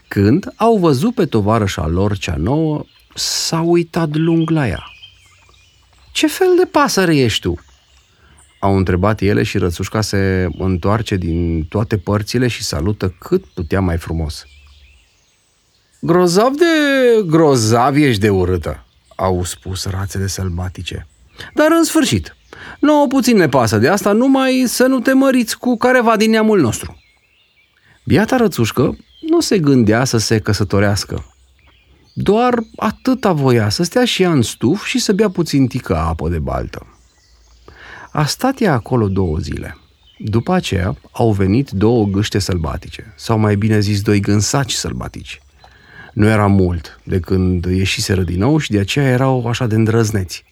Când 0.08 0.54
au 0.56 0.78
văzut 0.78 1.14
pe 1.14 1.26
tovarășa 1.26 1.88
lor 1.88 2.18
cea 2.18 2.36
nouă, 2.36 2.84
s-au 3.16 3.70
uitat 3.70 4.16
lung 4.16 4.50
la 4.50 4.68
ea. 4.68 4.84
Ce 6.12 6.28
fel 6.28 6.56
de 6.58 6.66
pasăre 6.66 7.16
ești 7.18 7.42
tu?" 7.42 7.60
Au 8.60 8.78
întrebat 8.78 9.22
ele 9.22 9.44
și 9.44 9.58
rățușca 9.58 10.02
se 10.02 10.48
întoarce 10.58 11.16
din 11.16 11.64
toate 11.64 11.98
părțile 11.98 12.48
și 12.48 12.64
salută 12.64 13.10
cât 13.20 13.46
putea 13.46 13.82
mai 13.82 13.98
frumos. 13.98 14.46
Grozav 16.02 16.54
de 16.56 16.66
grozav 17.26 17.96
ești 17.96 18.22
de 18.22 18.30
urâtă, 18.30 18.86
au 19.16 19.44
spus 19.44 19.86
rațele 19.86 20.28
sălbatice. 20.28 21.08
Dar 21.54 21.68
în 21.72 21.84
sfârșit, 21.84 22.36
nouă 22.80 23.08
puțin 23.08 23.38
ne 23.38 23.50
pasă 23.50 23.78
de 23.78 23.88
asta, 23.88 24.12
numai 24.12 24.64
să 24.68 24.86
nu 24.86 25.00
te 25.00 25.14
măriți 25.14 25.58
cu 25.58 25.78
careva 25.78 26.18
din 26.18 26.30
neamul 26.30 26.60
nostru. 26.60 27.04
Biata 28.06 28.36
rățușcă 28.36 28.98
nu 29.30 29.40
se 29.40 29.60
gândea 29.60 30.04
să 30.04 30.18
se 30.18 30.40
căsătorească. 30.40 31.26
Doar 32.14 32.60
atâta 32.76 33.32
voia 33.32 33.70
să 33.70 33.84
stea 33.84 34.06
și 34.06 34.22
ea 34.22 34.32
în 34.32 34.42
stuf 34.42 34.86
și 34.86 35.00
să 35.00 35.14
bea 35.14 35.30
puțin 35.30 35.68
tică 35.68 35.96
apă 35.96 36.30
de 36.30 36.40
baltă. 36.40 36.88
A 38.12 38.26
stat 38.26 38.62
ea 38.62 38.74
acolo 38.74 39.08
două 39.08 39.38
zile. 39.38 39.78
După 40.18 40.54
aceea 40.54 40.98
au 41.12 41.32
venit 41.32 41.70
două 41.70 42.06
gâște 42.06 42.40
sălbatice, 42.40 43.14
sau 43.18 43.38
mai 43.38 43.56
bine 43.56 43.80
zis 43.80 44.02
doi 44.02 44.20
gânsaci 44.20 44.72
sălbatici. 44.72 45.42
Nu 46.14 46.28
era 46.28 46.48
mult 46.48 47.00
de 47.04 47.20
când 47.20 47.66
ieșiseră 47.66 48.22
din 48.22 48.40
nou 48.40 48.58
și 48.58 48.72
de 48.72 48.80
aceea 48.80 49.08
erau 49.08 49.48
așa 49.48 49.68
de 49.68 49.76
îndrăzneți. 49.76 50.44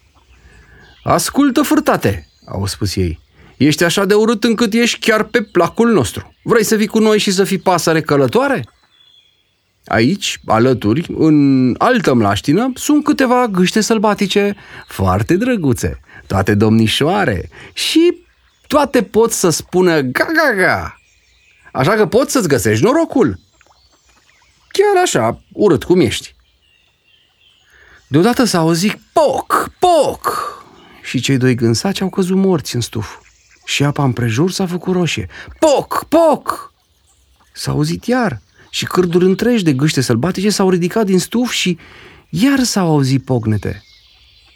Ascultă, 1.02 1.62
furtate, 1.62 2.28
au 2.44 2.66
spus 2.66 2.96
ei. 2.96 3.20
Ești 3.56 3.84
așa 3.84 4.04
de 4.04 4.14
urât 4.14 4.44
încât 4.44 4.72
ești 4.72 4.98
chiar 4.98 5.22
pe 5.22 5.42
placul 5.42 5.92
nostru. 5.92 6.34
Vrei 6.42 6.64
să 6.64 6.74
vii 6.74 6.86
cu 6.86 6.98
noi 6.98 7.18
și 7.18 7.30
să 7.30 7.44
fii 7.44 7.58
pasăre 7.58 8.00
călătoare? 8.00 8.64
Aici, 9.84 10.40
alături, 10.46 11.06
în 11.18 11.74
altă 11.78 12.14
mlaștină, 12.14 12.72
sunt 12.74 13.04
câteva 13.04 13.46
gâște 13.46 13.80
sălbatice 13.80 14.56
foarte 14.86 15.36
drăguțe, 15.36 16.00
toate 16.26 16.54
domnișoare 16.54 17.48
și 17.72 18.14
toate 18.66 19.02
pot 19.02 19.32
să 19.32 19.50
spună 19.50 20.00
ga-ga-ga. 20.00 21.00
Așa 21.72 21.92
că 21.92 22.06
poți 22.06 22.32
să-ți 22.32 22.48
găsești 22.48 22.84
norocul. 22.84 23.38
Chiar 24.78 25.02
așa, 25.02 25.42
urât 25.52 25.84
cum 25.84 26.00
ești. 26.00 26.34
Deodată 28.06 28.44
s-a 28.44 28.58
auzit 28.58 28.98
poc, 29.12 29.70
poc 29.78 30.52
și 31.02 31.20
cei 31.20 31.36
doi 31.36 31.54
gânsaci 31.54 32.00
au 32.00 32.08
căzut 32.08 32.36
morți 32.36 32.74
în 32.74 32.80
stuf 32.80 33.18
și 33.64 33.84
apa 33.84 34.04
împrejur 34.04 34.50
s-a 34.50 34.66
făcut 34.66 34.94
roșie. 34.94 35.28
Poc, 35.58 36.04
poc! 36.08 36.72
S-a 37.52 37.70
auzit 37.70 38.04
iar 38.04 38.40
și 38.70 38.84
cârduri 38.84 39.24
întregi 39.24 39.64
de 39.64 39.72
gâște 39.72 40.00
sălbatice 40.00 40.50
s-au 40.50 40.70
ridicat 40.70 41.06
din 41.06 41.18
stuf 41.18 41.50
și 41.50 41.78
iar 42.28 42.62
s-au 42.62 42.88
auzit 42.88 43.24
pocnete. 43.24 43.82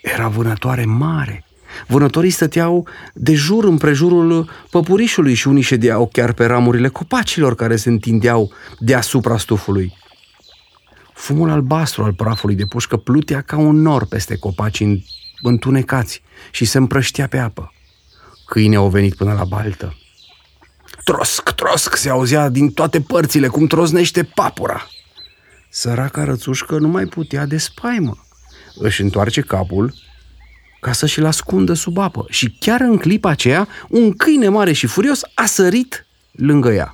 Era 0.01 0.27
vânătoare 0.27 0.85
mare. 0.85 1.45
Vânătorii 1.87 2.29
stăteau 2.29 2.87
de 3.13 3.33
jur 3.33 3.63
împrejurul 3.63 4.49
păpurișului 4.69 5.33
și 5.33 5.47
unii 5.47 5.61
ședeau 5.61 6.07
chiar 6.11 6.33
pe 6.33 6.45
ramurile 6.45 6.87
copacilor 6.87 7.55
care 7.55 7.75
se 7.75 7.89
întindeau 7.89 8.51
deasupra 8.79 9.37
stufului. 9.37 10.01
Fumul 11.23 11.49
albastru 11.49 12.03
al 12.03 12.13
prafului 12.13 12.55
de 12.55 12.65
pușcă 12.65 12.97
plutea 12.97 13.41
ca 13.41 13.57
un 13.57 13.81
nor 13.81 14.05
peste 14.05 14.37
copaci 14.37 14.83
întunecați 15.41 16.21
și 16.51 16.65
se 16.65 16.77
împrăștea 16.77 17.27
pe 17.27 17.37
apă. 17.37 17.73
Câine 18.45 18.75
au 18.75 18.89
venit 18.89 19.15
până 19.15 19.33
la 19.33 19.43
baltă. 19.43 19.97
Trosc, 21.03 21.49
trosc, 21.49 21.95
se 21.95 22.09
auzea 22.09 22.49
din 22.49 22.71
toate 22.71 23.01
părțile 23.01 23.47
cum 23.47 23.67
troznește 23.67 24.23
papura. 24.23 24.87
Săraca 25.69 26.23
rățușcă 26.23 26.77
nu 26.77 26.87
mai 26.87 27.05
putea 27.05 27.45
de 27.45 27.57
spaimă. 27.57 28.25
Își 28.75 29.01
întoarce 29.01 29.41
capul 29.41 29.93
ca 30.79 30.91
să 30.91 31.05
și-l 31.05 31.25
ascundă 31.25 31.73
sub 31.73 31.97
apă 31.97 32.25
și 32.29 32.57
chiar 32.59 32.81
în 32.81 32.97
clipa 32.97 33.29
aceea 33.29 33.67
un 33.89 34.13
câine 34.13 34.47
mare 34.47 34.73
și 34.73 34.87
furios 34.87 35.21
a 35.33 35.45
sărit 35.45 36.05
lângă 36.31 36.71
ea. 36.73 36.91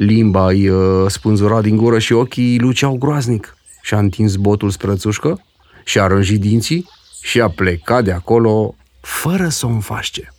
Limba 0.00 0.46
îi 0.46 0.68
uh, 0.68 1.10
spânzura 1.10 1.60
din 1.60 1.76
gură 1.76 1.98
și 1.98 2.12
ochii 2.12 2.58
luceau 2.58 2.96
groaznic. 2.96 3.56
Și-a 3.82 3.98
întins 3.98 4.36
botul 4.36 4.70
spre 4.70 4.86
rățușcă 4.86 5.44
și-a 5.84 6.06
rânjit 6.06 6.40
dinții 6.40 6.88
și 7.22 7.40
a 7.40 7.48
plecat 7.48 8.04
de 8.04 8.12
acolo 8.12 8.74
fără 9.00 9.48
să 9.48 9.66
o 9.66 9.68
înfașce. 9.68 10.34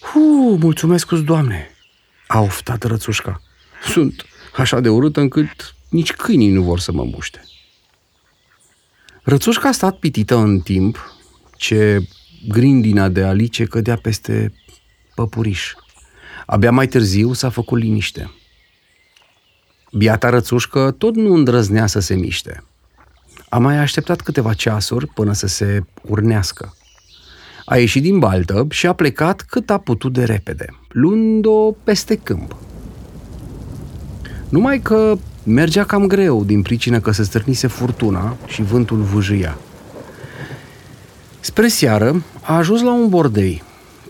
Hu, 0.00 0.56
mulțumesc 0.60 1.10
doamne, 1.12 1.70
a 2.26 2.40
oftat 2.40 2.82
rățușca. 2.82 3.42
Sunt 3.88 4.24
așa 4.56 4.80
de 4.80 4.88
urâtă 4.88 5.20
încât 5.20 5.74
nici 5.88 6.12
câinii 6.12 6.50
nu 6.50 6.62
vor 6.62 6.78
să 6.78 6.92
mă 6.92 7.04
muște. 7.04 7.40
Rățușca 9.22 9.68
a 9.68 9.72
stat 9.72 9.98
pitită 9.98 10.36
în 10.36 10.60
timp 10.60 11.16
ce 11.56 12.08
grindina 12.48 13.08
de 13.08 13.22
alice 13.22 13.64
cădea 13.64 13.96
peste 13.96 14.52
păpuriș. 15.14 15.74
Abia 16.46 16.70
mai 16.70 16.86
târziu 16.86 17.32
s-a 17.32 17.48
făcut 17.48 17.78
liniște. 17.78 18.30
Biata 19.92 20.28
rățușcă 20.28 20.94
tot 20.98 21.16
nu 21.16 21.34
îndrăznea 21.34 21.86
să 21.86 22.00
se 22.00 22.14
miște. 22.14 22.64
A 23.48 23.58
mai 23.58 23.76
așteptat 23.76 24.20
câteva 24.20 24.52
ceasuri 24.52 25.06
până 25.06 25.32
să 25.32 25.46
se 25.46 25.84
urnească. 26.02 26.76
A 27.64 27.76
ieșit 27.76 28.02
din 28.02 28.18
baltă 28.18 28.66
și 28.70 28.86
a 28.86 28.92
plecat 28.92 29.40
cât 29.42 29.70
a 29.70 29.78
putut 29.78 30.12
de 30.12 30.24
repede, 30.24 30.66
luând-o 30.88 31.72
peste 31.72 32.16
câmp. 32.16 32.56
Numai 34.48 34.80
că 34.80 35.14
mergea 35.42 35.84
cam 35.84 36.06
greu 36.06 36.44
din 36.44 36.62
pricină 36.62 37.00
că 37.00 37.10
se 37.10 37.22
stârnise 37.22 37.66
furtuna 37.66 38.36
și 38.46 38.62
vântul 38.62 38.96
vâjâia. 38.96 39.58
Spre 41.40 41.68
seară 41.68 42.22
a 42.42 42.56
ajuns 42.56 42.82
la 42.82 42.92
un 42.92 43.08
bordei, 43.08 43.62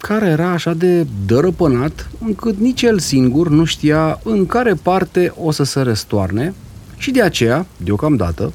care 0.07 0.27
era 0.27 0.51
așa 0.51 0.75
de 0.75 1.07
dărăpânat, 1.27 2.11
încât 2.25 2.59
nici 2.59 2.83
el 2.83 2.99
singur 2.99 3.49
nu 3.49 3.65
știa 3.65 4.21
în 4.25 4.47
care 4.47 4.75
parte 4.75 5.33
o 5.37 5.51
să 5.51 5.63
se 5.63 5.81
răstoarne 5.81 6.55
și 6.97 7.11
de 7.11 7.23
aceea, 7.23 7.67
deocamdată, 7.77 8.53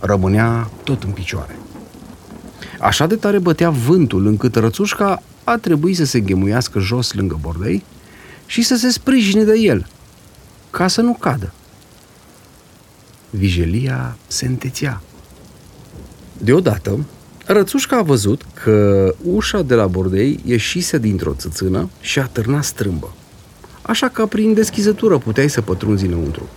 rămânea 0.00 0.70
tot 0.84 1.02
în 1.02 1.10
picioare. 1.10 1.58
Așa 2.80 3.06
de 3.06 3.16
tare 3.16 3.38
bătea 3.38 3.70
vântul 3.70 4.26
încât 4.26 4.54
rățușca 4.54 5.22
a 5.44 5.56
trebuit 5.56 5.96
să 5.96 6.04
se 6.04 6.20
ghemuiască 6.20 6.78
jos 6.78 7.12
lângă 7.12 7.38
bordei 7.40 7.84
și 8.46 8.62
să 8.62 8.76
se 8.76 8.90
sprijine 8.90 9.42
de 9.42 9.58
el, 9.58 9.86
ca 10.70 10.88
să 10.88 11.00
nu 11.00 11.12
cadă. 11.12 11.52
Vijelia 13.30 14.16
se 14.26 14.46
întețea. 14.46 15.00
Deodată, 16.38 16.98
Rățușca 17.46 17.96
a 17.96 18.02
văzut 18.02 18.42
că 18.62 19.14
ușa 19.22 19.62
de 19.62 19.74
la 19.74 19.86
bordei 19.86 20.40
ieșise 20.44 20.98
dintr-o 20.98 21.34
țâțână 21.34 21.90
și 22.00 22.18
a 22.18 22.26
târnat 22.26 22.64
strâmbă. 22.64 23.12
Așa 23.82 24.08
că 24.08 24.26
prin 24.26 24.54
deschizătură 24.54 25.18
puteai 25.18 25.50
să 25.50 25.62
pătrunzi 25.62 26.06
înăuntru. 26.06 26.48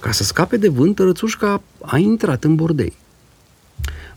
Ca 0.00 0.12
să 0.12 0.22
scape 0.22 0.56
de 0.56 0.68
vânt, 0.68 0.98
Rățușca 0.98 1.62
a 1.80 1.98
intrat 1.98 2.44
în 2.44 2.54
bordei. 2.54 2.96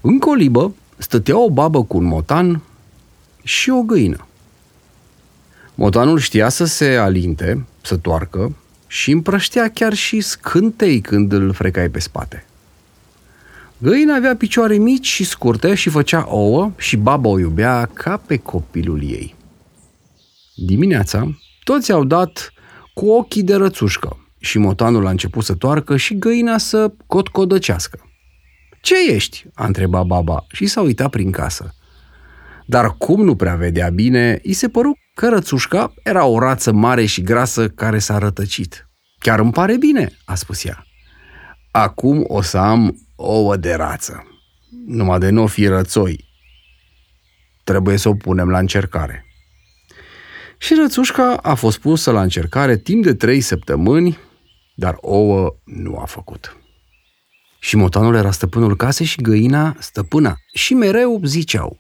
În 0.02 0.20
colibă 0.20 0.74
stătea 0.98 1.38
o 1.38 1.50
babă 1.50 1.84
cu 1.84 1.98
un 1.98 2.04
motan 2.04 2.62
și 3.44 3.70
o 3.70 3.82
găină. 3.82 4.28
Motanul 5.76 6.20
știa 6.20 6.50
să 6.50 6.66
se 6.66 6.96
alinte, 6.96 7.66
să 7.82 7.98
toarcă 7.98 8.56
și 8.88 9.12
împrăștea 9.12 9.70
chiar 9.70 9.94
și 9.94 10.22
scântei 10.22 11.02
când 11.02 11.32
îl 11.32 11.54
frecai 11.54 11.90
pe 11.90 12.00
spate. 12.00 12.46
Găina 13.78 14.16
avea 14.16 14.36
picioare 14.36 14.78
mici 14.78 15.08
și 15.08 15.24
scurte 15.24 15.74
și 15.74 15.90
făcea 15.90 16.26
ouă 16.28 16.72
și 16.78 16.98
baba 16.98 17.30
o 17.30 17.40
iubea 17.40 17.90
ca 17.94 18.18
pe 18.18 18.38
copilul 18.38 19.04
ei. 19.04 19.36
Dimineața, 20.56 21.38
toți 21.64 21.92
au 21.92 22.04
dat 22.04 22.54
cu 22.94 23.10
ochii 23.10 23.44
de 23.44 23.56
rățușcă 23.56 24.30
și 24.40 24.58
motanul 24.58 25.08
a 25.08 25.10
început 25.10 25.44
să 25.44 25.54
toarcă 25.54 25.98
și 25.98 26.18
găina 26.18 26.58
să 26.58 26.94
cotcodăcească. 27.08 28.00
Ce 28.82 28.96
ești?" 29.14 29.46
a 29.54 29.66
întrebat 29.66 30.06
baba 30.06 30.46
și 30.52 30.66
s-a 30.66 30.82
uitat 30.82 31.10
prin 31.10 31.32
casă. 31.32 31.76
Dar 32.66 32.96
cum 32.98 33.24
nu 33.24 33.36
prea 33.36 33.56
vedea 33.56 33.90
bine, 33.90 34.40
i 34.44 34.54
se 34.54 34.70
păru 34.70 34.98
că 35.14 35.30
rățușca 35.30 35.94
era 36.04 36.26
o 36.26 36.40
rață 36.40 36.72
mare 36.72 37.06
și 37.06 37.22
grasă 37.22 37.70
care 37.70 38.00
s-a 38.00 38.18
rătăcit. 38.18 38.90
Chiar 39.20 39.40
îmi 39.40 39.52
pare 39.52 39.78
bine, 39.78 40.12
a 40.26 40.36
spus 40.36 40.66
ea. 40.66 40.86
Acum 41.72 42.26
o 42.28 42.42
să 42.42 42.58
am 42.58 43.05
ouă 43.16 43.58
de 43.58 43.74
rață. 43.74 44.28
Numai 44.86 45.20
de 45.20 45.30
nu 45.30 45.48
fi 45.48 45.68
rățoi. 45.68 46.26
Trebuie 47.64 47.98
să 47.98 48.10
o 48.10 48.14
punem 48.14 48.50
la 48.50 48.60
încercare. 48.60 49.26
Și 50.58 50.74
rățușca 50.74 51.38
a 51.42 51.54
fost 51.54 51.80
pusă 51.80 52.12
la 52.12 52.22
încercare 52.22 52.78
timp 52.78 53.04
de 53.04 53.14
trei 53.14 53.42
săptămâni, 53.42 54.18
dar 54.76 54.98
ouă 55.02 55.56
nu 55.64 55.98
a 55.98 56.06
făcut. 56.06 56.58
Și 57.60 57.76
motanul 57.76 58.16
era 58.16 58.32
stăpânul 58.32 58.76
casei 58.76 59.06
și 59.06 59.22
găina 59.22 59.76
stăpâna. 59.80 60.36
Și 60.54 60.74
mereu 60.74 61.22
ziceau, 61.24 61.78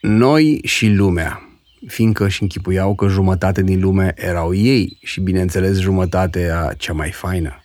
noi 0.00 0.60
și 0.64 0.88
lumea, 0.88 1.58
fiindcă 1.86 2.24
își 2.24 2.42
închipuiau 2.42 2.94
că 2.94 3.08
jumătate 3.08 3.62
din 3.62 3.80
lume 3.80 4.12
erau 4.16 4.54
ei 4.54 4.98
și, 5.02 5.20
bineînțeles, 5.20 5.78
jumătatea 5.78 6.74
cea 6.76 6.92
mai 6.92 7.10
faină. 7.10 7.59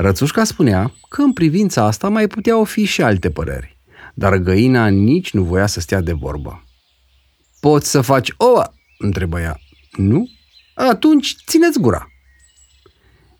Rățușca 0.00 0.44
spunea 0.44 0.92
că 1.08 1.22
în 1.22 1.32
privința 1.32 1.84
asta 1.84 2.08
mai 2.08 2.26
puteau 2.26 2.64
fi 2.64 2.84
și 2.84 3.02
alte 3.02 3.30
păreri, 3.30 3.78
dar 4.14 4.36
găina 4.36 4.88
nici 4.88 5.32
nu 5.32 5.42
voia 5.42 5.66
să 5.66 5.80
stea 5.80 6.00
de 6.00 6.12
vorbă. 6.12 6.64
Poți 7.60 7.90
să 7.90 8.00
faci 8.00 8.32
ouă?" 8.36 8.72
întrebă 8.98 9.40
ea. 9.40 9.58
Nu? 9.96 10.28
Atunci 10.74 11.36
țineți 11.46 11.78
gura. 11.78 12.08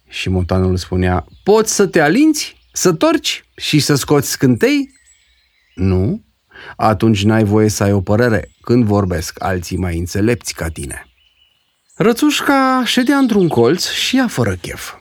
Și 0.09 0.29
montanul 0.29 0.77
spunea, 0.77 1.27
poți 1.43 1.75
să 1.75 1.87
te 1.87 2.01
alinți, 2.01 2.57
să 2.73 2.93
torci 2.93 3.45
și 3.57 3.79
să 3.79 3.95
scoți 3.95 4.31
scântei? 4.31 4.91
Nu? 5.75 6.25
Atunci 6.77 7.25
n-ai 7.25 7.45
voie 7.45 7.69
să 7.69 7.83
ai 7.83 7.93
o 7.93 8.01
părere 8.01 8.51
când 8.61 8.85
vorbesc 8.85 9.43
alții 9.43 9.77
mai 9.77 9.99
înțelepți 9.99 10.55
ca 10.55 10.69
tine. 10.69 11.07
Rățușca 11.95 12.83
ședea 12.85 13.17
într-un 13.17 13.49
colț 13.49 13.89
și 13.89 14.17
ea 14.17 14.29
fără 14.29 14.55
chef. 14.55 14.93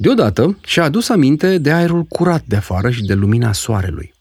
Deodată 0.00 0.58
și-a 0.64 0.82
adus 0.82 1.08
aminte 1.08 1.58
de 1.58 1.70
aerul 1.72 2.02
curat 2.02 2.42
de 2.46 2.56
afară 2.56 2.90
și 2.90 3.02
de 3.02 3.14
lumina 3.14 3.52
soarelui. 3.52 4.14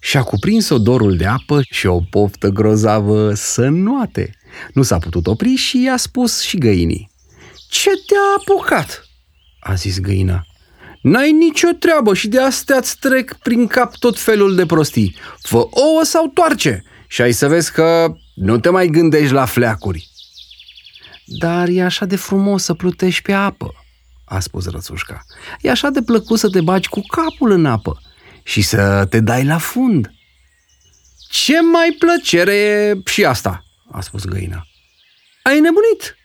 Și-a 0.00 0.22
cuprins 0.22 0.68
odorul 0.68 1.16
de 1.16 1.26
apă 1.26 1.60
și 1.70 1.86
o 1.86 2.00
poftă 2.00 2.48
grozavă 2.48 3.34
să 3.34 3.68
nuate. 3.68 4.34
Nu 4.74 4.82
s-a 4.82 4.98
putut 4.98 5.26
opri 5.26 5.54
și 5.54 5.82
i-a 5.82 5.96
spus 5.96 6.40
și 6.40 6.58
găinii. 6.58 7.10
Ce 7.68 7.90
te-a 7.90 8.36
apucat?" 8.38 9.04
a 9.60 9.74
zis 9.74 10.00
găina. 10.00 10.42
N-ai 11.02 11.32
nicio 11.32 11.68
treabă 11.78 12.14
și 12.14 12.28
de 12.28 12.40
astea 12.40 12.76
îți 12.76 12.98
trec 12.98 13.34
prin 13.42 13.66
cap 13.66 13.96
tot 13.96 14.18
felul 14.18 14.54
de 14.54 14.66
prostii. 14.66 15.16
Fă 15.42 15.56
ouă 15.56 16.00
sau 16.02 16.26
toarce 16.26 16.84
și 17.08 17.22
ai 17.22 17.32
să 17.32 17.48
vezi 17.48 17.72
că 17.72 18.12
nu 18.34 18.58
te 18.58 18.68
mai 18.68 18.86
gândești 18.86 19.32
la 19.32 19.44
fleacuri. 19.44 20.08
Dar 21.24 21.68
e 21.68 21.82
așa 21.82 22.04
de 22.04 22.16
frumos 22.16 22.62
să 22.62 22.74
plutești 22.74 23.22
pe 23.22 23.32
apă, 23.32 23.79
a 24.30 24.40
spus 24.40 24.66
Rățușca. 24.66 25.24
E 25.60 25.70
așa 25.70 25.88
de 25.90 26.02
plăcut 26.02 26.38
să 26.38 26.48
te 26.48 26.60
bagi 26.60 26.88
cu 26.88 27.00
capul 27.00 27.50
în 27.50 27.66
apă 27.66 28.00
și 28.42 28.62
să 28.62 29.06
te 29.08 29.20
dai 29.20 29.44
la 29.44 29.58
fund. 29.58 30.12
Ce 31.30 31.60
mai 31.60 31.96
plăcere 31.98 32.54
e 32.54 33.00
și 33.04 33.24
asta, 33.24 33.64
a 33.90 34.00
spus 34.00 34.24
găina. 34.24 34.66
Ai 35.42 35.60
nebunit? 35.60 36.16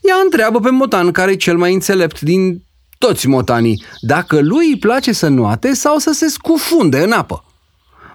Ea 0.00 0.14
întreabă 0.24 0.60
pe 0.60 0.70
motan 0.70 1.10
care 1.10 1.30
e 1.30 1.36
cel 1.36 1.56
mai 1.56 1.72
înțelept 1.72 2.20
din 2.20 2.64
toți 2.98 3.26
motanii 3.26 3.84
dacă 4.00 4.40
lui 4.40 4.66
îi 4.66 4.78
place 4.78 5.12
să 5.12 5.28
nuate 5.28 5.74
sau 5.74 5.98
să 5.98 6.12
se 6.12 6.28
scufunde 6.28 7.02
în 7.02 7.12
apă. 7.12 7.44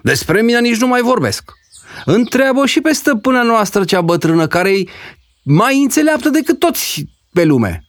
Despre 0.02 0.42
mine 0.42 0.60
nici 0.60 0.80
nu 0.80 0.86
mai 0.86 1.00
vorbesc. 1.00 1.52
Întreabă 2.04 2.66
și 2.66 2.80
pe 2.80 2.92
stăpâna 2.92 3.42
noastră 3.42 3.84
cea 3.84 4.00
bătrână 4.00 4.46
care 4.46 4.78
e 4.78 4.84
mai 5.42 5.82
înțeleaptă 5.82 6.28
decât 6.28 6.58
toți 6.58 7.04
pe 7.32 7.44
lume. 7.44 7.84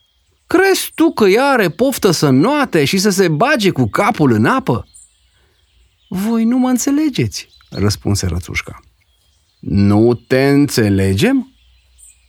Crezi 0.52 0.92
tu 0.96 1.12
că 1.12 1.26
ea 1.26 1.46
are 1.46 1.70
poftă 1.70 2.12
să 2.12 2.30
noate 2.30 2.86
și 2.86 2.98
să 2.98 3.10
se 3.10 3.28
bage 3.28 3.70
cu 3.70 3.90
capul 3.90 4.32
în 4.32 4.46
apă? 4.46 4.88
Voi 6.10 6.44
nu 6.44 6.58
mă 6.58 6.70
înțelegeți, 6.70 7.50
răspunse 7.70 8.26
rățușca. 8.26 8.80
Nu 9.60 10.14
te 10.14 10.50
înțelegem? 10.50 11.54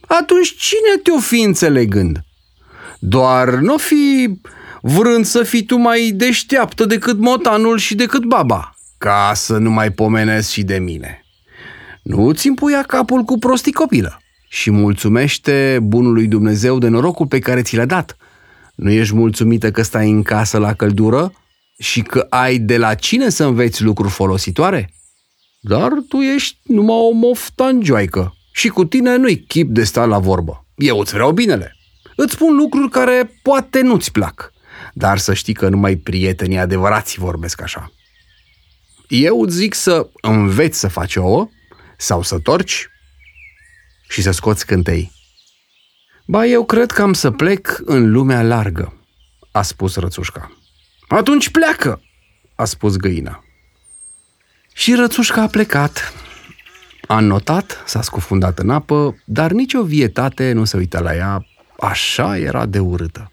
Atunci 0.07 0.57
cine 0.57 1.01
te-o 1.03 1.19
fi 1.19 1.41
înțelegând? 1.41 2.25
Doar 2.99 3.49
nu 3.49 3.77
fi 3.77 4.35
vrând 4.81 5.25
să 5.25 5.43
fii 5.43 5.65
tu 5.65 5.77
mai 5.77 6.11
deșteaptă 6.11 6.85
decât 6.85 7.19
motanul 7.19 7.79
și 7.79 7.95
decât 7.95 8.25
baba, 8.25 8.75
ca 8.99 9.33
să 9.35 9.59
nu 9.59 9.71
mai 9.71 9.93
pomenesc 9.93 10.51
și 10.51 10.63
de 10.63 10.79
mine. 10.79 11.25
Nu-ți 12.03 12.49
împuia 12.49 12.83
capul 12.83 13.23
cu 13.23 13.39
prostii 13.39 13.73
copilă 13.73 14.22
și 14.53 14.71
mulțumește 14.71 15.79
bunului 15.83 16.27
Dumnezeu 16.27 16.79
de 16.79 16.88
norocul 16.88 17.27
pe 17.27 17.38
care 17.38 17.62
ți 17.62 17.77
l-a 17.77 17.85
dat. 17.85 18.17
Nu 18.75 18.91
ești 18.91 19.15
mulțumită 19.15 19.71
că 19.71 19.83
stai 19.83 20.11
în 20.11 20.23
casă 20.23 20.59
la 20.59 20.75
căldură 20.75 21.33
și 21.79 22.03
că 22.03 22.27
ai 22.31 22.59
de 22.59 22.77
la 22.77 22.95
cine 22.95 23.29
să 23.29 23.45
înveți 23.45 23.83
lucruri 23.83 24.11
folositoare? 24.11 24.93
Dar 25.61 25.91
tu 26.09 26.17
ești 26.17 26.59
numai 26.62 26.97
o 26.97 27.11
moftangioaică 27.11 28.35
și 28.53 28.69
cu 28.69 28.85
tine 28.85 29.17
nu-i 29.17 29.45
chip 29.45 29.69
de 29.69 29.85
sta 29.85 30.05
la 30.05 30.19
vorbă. 30.19 30.67
Eu 30.75 30.99
îți 30.99 31.12
vreau 31.12 31.33
binele. 31.33 31.77
Îți 32.17 32.33
spun 32.33 32.57
lucruri 32.57 32.91
care 32.91 33.41
poate 33.43 33.81
nu-ți 33.81 34.12
plac, 34.12 34.53
dar 34.95 35.19
să 35.19 35.35
știi 35.35 35.55
că 35.55 35.69
numai 35.69 35.97
prietenii 35.97 36.59
adevărați 36.59 37.19
vorbesc 37.19 37.62
așa. 37.62 37.93
Eu 39.09 39.41
îți 39.41 39.57
zic 39.57 39.75
să 39.75 40.09
înveți 40.21 40.79
să 40.79 40.88
faci 40.88 41.17
ouă 41.17 41.49
sau 41.97 42.23
să 42.23 42.38
torci 42.38 42.92
și 44.12 44.22
să 44.22 44.31
scoți 44.31 44.66
cântei. 44.66 45.12
Ba, 46.25 46.46
eu 46.46 46.64
cred 46.64 46.90
că 46.90 47.03
am 47.03 47.12
să 47.12 47.31
plec 47.31 47.83
în 47.85 48.11
lumea 48.11 48.42
largă, 48.42 48.94
a 49.51 49.62
spus 49.62 49.96
rățușca. 49.96 50.53
Atunci 51.09 51.51
pleacă, 51.51 52.03
a 52.55 52.64
spus 52.64 52.96
găina. 52.96 53.44
Și 54.75 54.94
rățușca 54.94 55.42
a 55.42 55.46
plecat. 55.46 56.12
A 57.07 57.20
notat, 57.20 57.83
s-a 57.87 58.03
scufundat 58.03 58.59
în 58.59 58.70
apă, 58.70 59.16
dar 59.25 59.51
nicio 59.51 59.83
vietate 59.83 60.53
nu 60.53 60.64
se 60.64 60.77
uită 60.77 60.98
la 60.98 61.14
ea, 61.14 61.46
așa 61.81 62.38
era 62.38 62.66
de 62.66 62.79
urâtă. 62.79 63.33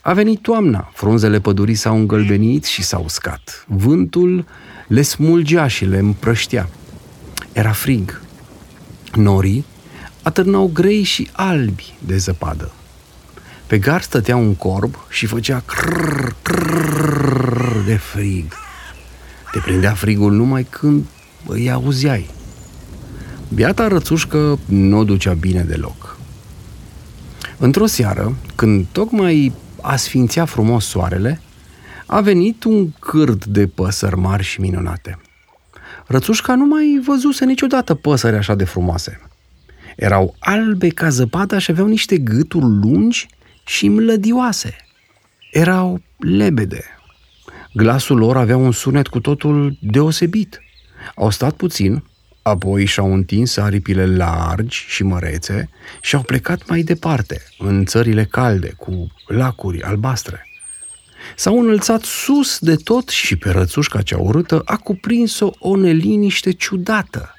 A 0.00 0.12
venit 0.12 0.40
toamna, 0.42 0.90
frunzele 0.94 1.40
pădurii 1.40 1.74
s-au 1.74 1.96
îngălbenit 1.96 2.64
și 2.64 2.82
s-au 2.82 3.02
uscat. 3.02 3.64
Vântul 3.68 4.46
le 4.86 5.02
smulgea 5.02 5.66
și 5.66 5.84
le 5.84 5.98
împrăștea. 5.98 6.68
Era 7.52 7.72
frig. 7.72 8.21
Norii 9.14 9.64
atârnau 10.22 10.70
grei 10.72 11.02
și 11.02 11.28
albi 11.32 11.94
de 11.98 12.16
zăpadă. 12.16 12.72
Pe 13.66 13.78
gar 13.78 14.02
stătea 14.02 14.36
un 14.36 14.54
corb 14.54 14.96
și 15.08 15.26
făcea 15.26 15.62
crrr, 15.66 16.34
crrr 16.42 17.84
de 17.86 17.96
frig. 17.96 18.52
Te 19.52 19.58
prindea 19.58 19.92
frigul 19.92 20.32
numai 20.32 20.66
când 20.70 21.04
îi 21.46 21.70
auzeai. 21.70 22.30
Biata 23.54 23.88
rățușcă 23.88 24.58
nu 24.64 24.98
o 24.98 25.04
ducea 25.04 25.32
bine 25.32 25.62
deloc. 25.62 26.18
Într-o 27.58 27.86
seară, 27.86 28.36
când 28.54 28.86
tocmai 28.92 29.52
asfințea 29.80 30.44
frumos 30.44 30.86
soarele, 30.86 31.40
a 32.06 32.20
venit 32.20 32.64
un 32.64 32.90
cârd 32.98 33.44
de 33.44 33.66
păsări 33.66 34.16
mari 34.16 34.42
și 34.42 34.60
minunate. 34.60 35.18
Rățușca 36.06 36.54
nu 36.54 36.66
mai 36.66 37.00
văzuse 37.06 37.44
niciodată 37.44 37.94
păsări 37.94 38.36
așa 38.36 38.54
de 38.54 38.64
frumoase. 38.64 39.20
Erau 39.96 40.34
albe 40.38 40.88
ca 40.88 41.08
zăpada 41.08 41.58
și 41.58 41.70
aveau 41.70 41.86
niște 41.86 42.18
gâturi 42.18 42.64
lungi 42.64 43.28
și 43.64 43.88
mlădioase. 43.88 44.76
Erau 45.50 46.00
lebede. 46.18 46.84
Glasul 47.74 48.18
lor 48.18 48.36
avea 48.36 48.56
un 48.56 48.72
sunet 48.72 49.06
cu 49.06 49.20
totul 49.20 49.78
deosebit. 49.80 50.60
Au 51.14 51.30
stat 51.30 51.52
puțin, 51.52 52.04
apoi 52.42 52.84
și-au 52.84 53.12
întins 53.12 53.56
aripile 53.56 54.16
largi 54.16 54.84
și 54.88 55.02
mărețe 55.02 55.70
și 56.00 56.14
au 56.14 56.22
plecat 56.22 56.68
mai 56.68 56.82
departe, 56.82 57.42
în 57.58 57.84
țările 57.84 58.24
calde, 58.24 58.72
cu 58.76 59.12
lacuri 59.26 59.82
albastre. 59.82 60.46
S-au 61.36 61.60
înălțat 61.60 62.02
sus 62.02 62.58
de 62.58 62.74
tot 62.74 63.08
și 63.08 63.36
pe 63.36 63.50
rățușca 63.50 64.02
cea 64.02 64.18
urâtă 64.18 64.62
a 64.64 64.76
cuprins-o 64.76 65.50
o 65.58 65.76
neliniște 65.76 66.52
ciudată. 66.52 67.34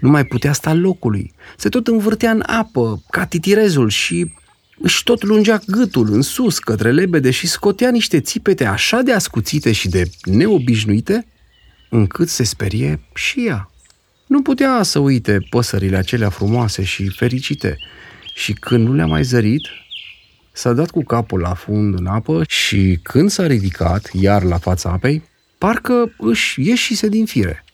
Nu 0.00 0.10
mai 0.10 0.24
putea 0.24 0.52
sta 0.52 0.72
locului. 0.72 1.32
Se 1.56 1.68
tot 1.68 1.86
învârtea 1.86 2.30
în 2.30 2.42
apă, 2.46 3.02
ca 3.10 3.26
titirezul 3.26 3.88
și 3.88 4.32
își 4.78 5.02
tot 5.02 5.22
lungea 5.22 5.60
gâtul 5.66 6.12
în 6.12 6.22
sus 6.22 6.58
către 6.58 6.92
lebede 6.92 7.30
și 7.30 7.46
scotea 7.46 7.90
niște 7.90 8.20
țipete 8.20 8.64
așa 8.64 9.02
de 9.02 9.12
ascuțite 9.12 9.72
și 9.72 9.88
de 9.88 10.10
neobișnuite, 10.24 11.26
încât 11.88 12.28
se 12.28 12.42
sperie 12.42 13.00
și 13.14 13.46
ea. 13.46 13.70
Nu 14.26 14.42
putea 14.42 14.82
să 14.82 14.98
uite 14.98 15.46
păsările 15.50 15.96
acelea 15.96 16.28
frumoase 16.28 16.82
și 16.82 17.08
fericite 17.08 17.76
și 18.34 18.52
când 18.52 18.86
nu 18.86 18.94
le-a 18.94 19.06
mai 19.06 19.22
zărit, 19.22 19.62
s-a 20.52 20.72
dat 20.72 20.90
cu 20.90 21.02
capul 21.02 21.40
la 21.40 21.54
fund 21.54 21.98
în 21.98 22.06
apă 22.06 22.44
și 22.48 22.98
când 23.02 23.30
s-a 23.30 23.46
ridicat, 23.46 24.10
iar 24.12 24.42
la 24.42 24.58
fața 24.58 24.90
apei, 24.90 25.22
parcă 25.58 26.14
își 26.18 26.68
ieșise 26.68 27.08
din 27.08 27.26
fire. 27.26 27.64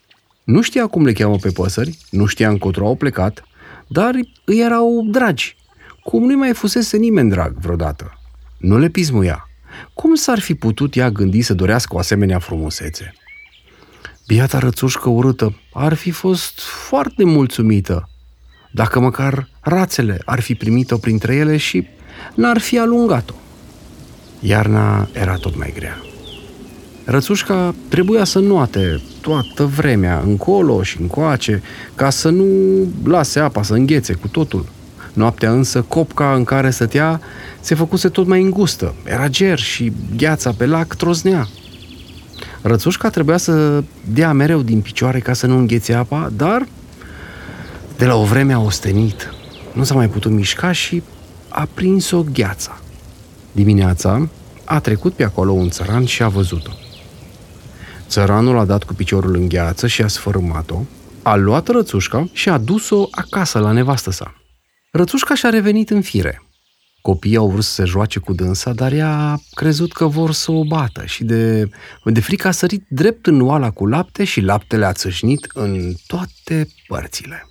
Nu 0.44 0.62
știa 0.62 0.86
cum 0.86 1.04
le 1.04 1.12
cheamă 1.12 1.36
pe 1.36 1.50
păsări, 1.50 1.98
nu 2.10 2.26
știa 2.26 2.48
încotro 2.48 2.86
au 2.86 2.94
plecat, 2.94 3.44
dar 3.86 4.14
îi 4.44 4.60
erau 4.60 5.06
dragi, 5.10 5.56
cum 6.02 6.24
nu 6.24 6.36
mai 6.36 6.52
fusese 6.52 6.96
nimeni 6.96 7.30
drag 7.30 7.56
vreodată. 7.58 8.12
Nu 8.58 8.78
le 8.78 8.88
pismuia. 8.88 9.48
Cum 9.94 10.14
s-ar 10.14 10.38
fi 10.38 10.54
putut 10.54 10.96
ea 10.96 11.10
gândi 11.10 11.42
să 11.42 11.54
dorească 11.54 11.94
o 11.94 11.98
asemenea 11.98 12.38
frumusețe? 12.38 13.12
Biata 14.26 14.58
rățușcă 14.58 15.08
urâtă 15.08 15.60
ar 15.72 15.94
fi 15.94 16.10
fost 16.10 16.60
foarte 16.60 17.24
mulțumită 17.24 18.08
dacă 18.72 19.00
măcar 19.00 19.48
rațele 19.60 20.22
ar 20.24 20.40
fi 20.40 20.54
primit-o 20.54 20.96
printre 20.96 21.34
ele 21.34 21.56
și 21.56 21.86
n-ar 22.34 22.58
fi 22.58 22.78
alungat-o. 22.78 23.34
Iarna 24.40 25.08
era 25.12 25.34
tot 25.34 25.56
mai 25.56 25.72
grea. 25.74 26.02
Rățușca 27.04 27.74
trebuia 27.88 28.24
să 28.24 28.38
nuate 28.38 29.00
toată 29.20 29.64
vremea, 29.64 30.22
încolo 30.24 30.82
și 30.82 31.00
încoace, 31.00 31.62
ca 31.94 32.10
să 32.10 32.28
nu 32.28 32.46
lase 33.04 33.40
apa 33.40 33.62
să 33.62 33.74
înghețe 33.74 34.12
cu 34.12 34.28
totul. 34.28 34.66
Noaptea 35.12 35.50
însă, 35.52 35.82
copca 35.82 36.34
în 36.34 36.44
care 36.44 36.70
stătea 36.70 37.20
se 37.60 37.74
făcuse 37.74 38.08
tot 38.08 38.26
mai 38.26 38.42
îngustă. 38.42 38.94
Era 39.04 39.28
ger 39.28 39.58
și 39.58 39.92
gheața 40.16 40.52
pe 40.52 40.66
lac 40.66 40.94
troznea. 40.94 41.48
Rățușca 42.62 43.10
trebuia 43.10 43.36
să 43.36 43.82
dea 44.04 44.32
mereu 44.32 44.62
din 44.62 44.80
picioare 44.80 45.18
ca 45.18 45.32
să 45.32 45.46
nu 45.46 45.56
înghețe 45.56 45.92
apa, 45.92 46.32
dar 46.36 46.66
de 47.96 48.04
la 48.04 48.14
o 48.14 48.24
vreme 48.24 48.52
a 48.52 48.60
ostenit. 48.60 49.32
Nu 49.72 49.84
s-a 49.84 49.94
mai 49.94 50.08
putut 50.08 50.30
mișca 50.30 50.72
și 50.72 51.02
a 51.48 51.68
prins-o 51.74 52.22
gheața. 52.32 52.80
Dimineața 53.52 54.28
a 54.64 54.80
trecut 54.80 55.14
pe 55.14 55.24
acolo 55.24 55.52
un 55.52 55.70
țăran 55.70 56.04
și 56.04 56.22
a 56.22 56.28
văzut-o. 56.28 56.70
Țăranul 58.08 58.58
a 58.58 58.64
dat 58.64 58.84
cu 58.84 58.94
piciorul 58.94 59.34
în 59.34 59.48
gheață 59.48 59.86
și 59.86 60.02
a 60.02 60.08
sfărâmat-o, 60.08 60.80
a 61.22 61.36
luat 61.36 61.68
rățușca 61.68 62.28
și 62.32 62.48
a 62.48 62.58
dus-o 62.58 63.08
acasă 63.10 63.58
la 63.58 63.72
nevastă 63.72 64.10
sa. 64.10 64.34
Rățușca 64.90 65.34
și-a 65.34 65.48
revenit 65.48 65.90
în 65.90 66.02
fire. 66.02 66.42
Copiii 67.00 67.36
au 67.36 67.50
vrut 67.50 67.64
să 67.64 67.72
se 67.72 67.84
joace 67.84 68.18
cu 68.18 68.32
dânsa, 68.32 68.72
dar 68.72 68.92
ea 68.92 69.18
a 69.18 69.40
crezut 69.50 69.92
că 69.92 70.06
vor 70.06 70.32
să 70.32 70.52
o 70.52 70.64
bată 70.64 71.04
și 71.04 71.24
de, 71.24 71.70
de 72.04 72.20
frică 72.20 72.48
a 72.48 72.50
sărit 72.50 72.86
drept 72.88 73.26
în 73.26 73.40
oala 73.40 73.70
cu 73.70 73.86
lapte 73.86 74.24
și 74.24 74.40
laptele 74.40 74.84
a 74.84 74.92
țâșnit 74.92 75.46
în 75.54 75.92
toate 76.06 76.68
părțile. 76.86 77.48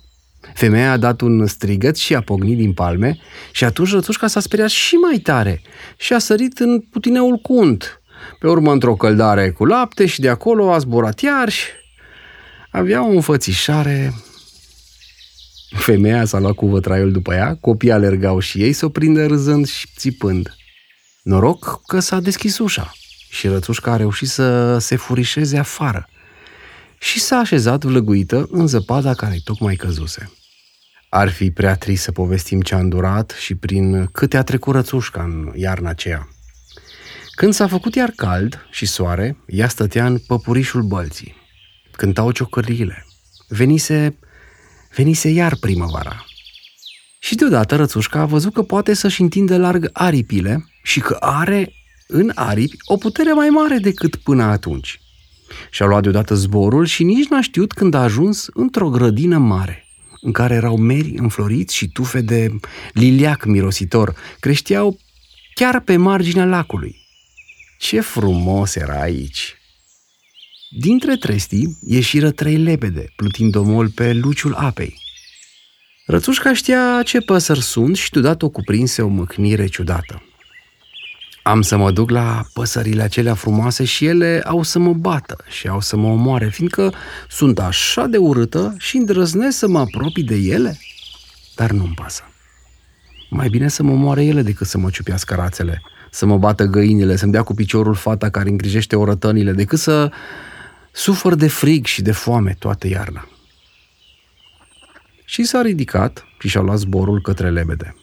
Femeia 0.58 0.92
a 0.92 0.96
dat 0.96 1.20
un 1.20 1.46
strigăt 1.46 1.96
și 1.96 2.14
a 2.14 2.20
pognit 2.20 2.56
din 2.56 2.72
palme 2.72 3.18
și 3.52 3.64
atunci 3.64 3.90
rățușca 3.90 4.26
s-a 4.26 4.40
speriat 4.40 4.68
și 4.68 4.94
mai 4.94 5.18
tare 5.18 5.62
și 5.96 6.12
a 6.12 6.18
sărit 6.18 6.58
în 6.58 6.80
putineul 6.80 7.36
cunt. 7.36 8.02
Pe 8.38 8.48
urmă 8.48 8.72
într-o 8.72 8.94
căldare 8.94 9.50
cu 9.50 9.64
lapte 9.64 10.06
și 10.06 10.20
de 10.20 10.28
acolo 10.28 10.72
a 10.72 10.78
zburat 10.78 11.20
iar 11.20 11.48
și 11.48 11.66
avea 12.70 13.06
o 13.06 13.10
înfățișare 13.10 14.14
Femeia 15.76 16.24
s-a 16.24 16.38
luat 16.38 16.54
cu 16.54 16.66
vătraiul 16.66 17.12
după 17.12 17.34
ea, 17.34 17.56
copiii 17.60 17.92
alergau 17.92 18.38
și 18.38 18.62
ei 18.62 18.72
să 18.72 18.84
o 18.84 18.88
prindă 18.88 19.26
râzând 19.26 19.66
și 19.66 19.86
țipând. 19.96 20.56
Noroc 21.22 21.80
că 21.86 22.00
s-a 22.00 22.20
deschis 22.20 22.58
ușa 22.58 22.92
și 23.30 23.48
rățușca 23.48 23.92
a 23.92 23.96
reușit 23.96 24.28
să 24.28 24.78
se 24.78 24.96
furișeze 24.96 25.58
afară 25.58 26.08
și 26.98 27.20
s-a 27.20 27.36
așezat 27.36 27.84
vlăguită 27.84 28.48
în 28.50 28.66
zăpada 28.66 29.14
care 29.14 29.40
tocmai 29.44 29.74
căzuse. 29.74 30.32
Ar 31.08 31.30
fi 31.30 31.50
prea 31.50 31.76
trist 31.76 32.02
să 32.02 32.12
povestim 32.12 32.60
ce 32.60 32.74
a 32.74 32.78
îndurat 32.78 33.34
și 33.40 33.54
prin 33.54 34.06
câte 34.06 34.36
a 34.36 34.42
trecut 34.42 34.74
rățușca 34.74 35.22
în 35.22 35.52
iarna 35.54 35.90
aceea. 35.90 36.28
Când 37.30 37.52
s-a 37.52 37.66
făcut 37.66 37.94
iar 37.94 38.12
cald 38.16 38.66
și 38.70 38.86
soare, 38.86 39.36
ea 39.46 39.68
stătea 39.68 40.06
în 40.06 40.18
păpurișul 40.26 40.82
bălții. 40.82 41.34
Cântau 41.92 42.30
ciocările. 42.30 43.06
Venise 43.48 44.18
venise 44.94 45.28
iar 45.28 45.56
primăvara. 45.60 46.24
Și 47.18 47.34
deodată 47.34 47.76
rățușca 47.76 48.20
a 48.20 48.24
văzut 48.24 48.52
că 48.52 48.62
poate 48.62 48.94
să-și 48.94 49.20
întindă 49.20 49.56
larg 49.56 49.90
aripile 49.92 50.68
și 50.82 51.00
că 51.00 51.16
are 51.20 51.72
în 52.06 52.32
aripi 52.34 52.76
o 52.84 52.96
putere 52.96 53.32
mai 53.32 53.48
mare 53.48 53.78
decât 53.78 54.16
până 54.16 54.42
atunci. 54.42 55.00
Și-a 55.70 55.86
luat 55.86 56.02
deodată 56.02 56.34
zborul 56.34 56.86
și 56.86 57.04
nici 57.04 57.28
n-a 57.28 57.40
știut 57.40 57.72
când 57.72 57.94
a 57.94 58.02
ajuns 58.02 58.46
într-o 58.52 58.88
grădină 58.88 59.38
mare, 59.38 59.87
în 60.20 60.32
care 60.32 60.54
erau 60.54 60.76
meri 60.76 61.14
înfloriți 61.16 61.76
și 61.76 61.88
tufe 61.88 62.20
de 62.20 62.50
liliac 62.92 63.44
mirositor, 63.44 64.16
creșteau 64.40 64.98
chiar 65.54 65.80
pe 65.80 65.96
marginea 65.96 66.44
lacului. 66.44 66.96
Ce 67.78 68.00
frumos 68.00 68.74
era 68.74 69.00
aici! 69.00 69.56
Dintre 70.70 71.16
trestii 71.16 71.78
ieșiră 71.86 72.30
trei 72.30 72.56
lebede, 72.56 73.12
plutind 73.16 73.54
omol 73.54 73.88
pe 73.88 74.12
luciul 74.12 74.54
apei. 74.54 74.94
Rățușca 76.06 76.54
știa 76.54 77.02
ce 77.04 77.20
păsări 77.20 77.62
sunt 77.62 77.96
și 77.96 78.10
deodată 78.10 78.44
o 78.44 78.48
cuprinse 78.48 79.02
o 79.02 79.08
mâhnire 79.08 79.66
ciudată. 79.66 80.27
Am 81.48 81.62
să 81.62 81.76
mă 81.76 81.90
duc 81.90 82.10
la 82.10 82.44
păsările 82.52 83.02
acelea 83.02 83.34
frumoase 83.34 83.84
și 83.84 84.06
ele 84.06 84.42
au 84.44 84.62
să 84.62 84.78
mă 84.78 84.92
bată 84.92 85.36
și 85.48 85.68
au 85.68 85.80
să 85.80 85.96
mă 85.96 86.08
omoare, 86.08 86.48
fiindcă 86.48 86.92
sunt 87.28 87.58
așa 87.58 88.06
de 88.06 88.16
urâtă 88.16 88.74
și 88.78 88.96
îndrăznesc 88.96 89.58
să 89.58 89.68
mă 89.68 89.78
apropii 89.78 90.22
de 90.22 90.34
ele. 90.34 90.78
Dar 91.54 91.70
nu-mi 91.70 91.94
pasă. 91.94 92.22
Mai 93.30 93.48
bine 93.48 93.68
să 93.68 93.82
mă 93.82 93.92
omoare 93.92 94.24
ele 94.24 94.42
decât 94.42 94.66
să 94.66 94.78
mă 94.78 94.90
ciupească 94.90 95.34
rațele, 95.34 95.82
să 96.10 96.26
mă 96.26 96.38
bată 96.38 96.64
găinile, 96.64 97.16
să-mi 97.16 97.32
dea 97.32 97.42
cu 97.42 97.54
piciorul 97.54 97.94
fata 97.94 98.30
care 98.30 98.48
îngrijește 98.48 98.96
orătănile, 98.96 99.52
decât 99.52 99.78
să 99.78 100.12
Sufăr 100.92 101.34
de 101.34 101.48
frig 101.48 101.84
și 101.84 102.02
de 102.02 102.12
foame 102.12 102.56
toată 102.58 102.86
iarna. 102.88 103.28
Și 105.24 105.44
s-a 105.44 105.62
ridicat 105.62 106.24
și 106.38 106.48
și-a 106.48 106.60
luat 106.60 106.78
zborul 106.78 107.20
către 107.20 107.50
lebede. 107.50 107.94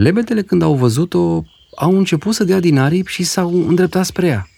Lebedele, 0.00 0.42
când 0.42 0.62
au 0.62 0.74
văzut-o, 0.74 1.44
au 1.76 1.96
început 1.96 2.34
să 2.34 2.44
dea 2.44 2.60
din 2.60 2.78
aripi 2.78 3.12
și 3.12 3.22
s-au 3.22 3.68
îndreptat 3.68 4.04
spre 4.04 4.26
ea. 4.26 4.48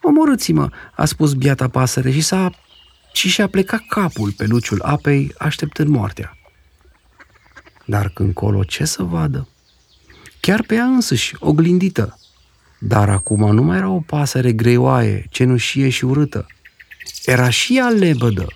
Omorâți-mă, 0.00 0.70
a 0.94 1.04
spus 1.04 1.32
biata 1.32 1.68
pasăre 1.68 2.10
și 2.10 2.20
s-a 2.20 2.50
și 3.12 3.28
și-a 3.28 3.46
plecat 3.46 3.80
capul 3.88 4.32
pe 4.32 4.46
luciul 4.46 4.82
apei, 4.82 5.34
așteptând 5.38 5.88
moartea. 5.88 6.36
Dar 7.84 8.08
când 8.08 8.34
colo 8.34 8.64
ce 8.64 8.84
să 8.84 9.02
vadă? 9.02 9.48
Chiar 10.40 10.62
pe 10.62 10.74
ea 10.74 10.84
însăși, 10.84 11.36
oglindită, 11.38 12.18
dar 12.78 13.08
acum 13.08 13.54
nu 13.54 13.62
mai 13.62 13.76
era 13.76 13.88
o 13.88 14.00
pasăre 14.00 14.52
greoaie, 14.52 15.26
cenușie 15.30 15.88
și 15.88 16.04
urâtă. 16.04 16.46
Era 17.24 17.50
și 17.50 17.76
ea 17.76 17.88
lebădă. 17.88 18.46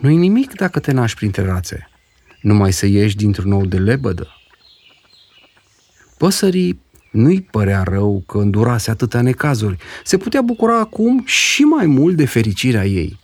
Nu-i 0.00 0.16
nimic 0.16 0.54
dacă 0.54 0.80
te 0.80 0.92
naști 0.92 1.16
printre 1.16 1.44
rațe, 1.44 1.89
numai 2.40 2.72
să 2.72 2.86
ieși 2.86 3.16
dintr-un 3.16 3.48
nou 3.48 3.66
de 3.66 3.78
lebădă. 3.78 4.28
Păsării 6.18 6.80
nu-i 7.10 7.40
părea 7.40 7.82
rău 7.82 8.22
că 8.26 8.38
îndurase 8.38 8.90
atâtea 8.90 9.20
necazuri. 9.20 9.76
Se 10.04 10.16
putea 10.16 10.42
bucura 10.42 10.78
acum 10.78 11.22
și 11.24 11.62
mai 11.62 11.86
mult 11.86 12.16
de 12.16 12.24
fericirea 12.24 12.86
ei. 12.86 13.18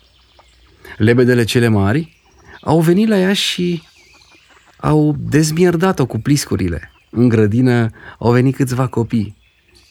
Lebedele 0.96 1.44
cele 1.44 1.68
mari 1.68 2.22
au 2.60 2.80
venit 2.80 3.08
la 3.08 3.18
ea 3.18 3.32
și 3.32 3.82
au 4.76 5.16
dezmierdat-o 5.18 6.06
cu 6.06 6.18
pliscurile. 6.18 6.90
În 7.10 7.28
grădină 7.28 7.90
au 8.18 8.32
venit 8.32 8.56
câțiva 8.56 8.86
copii. 8.86 9.36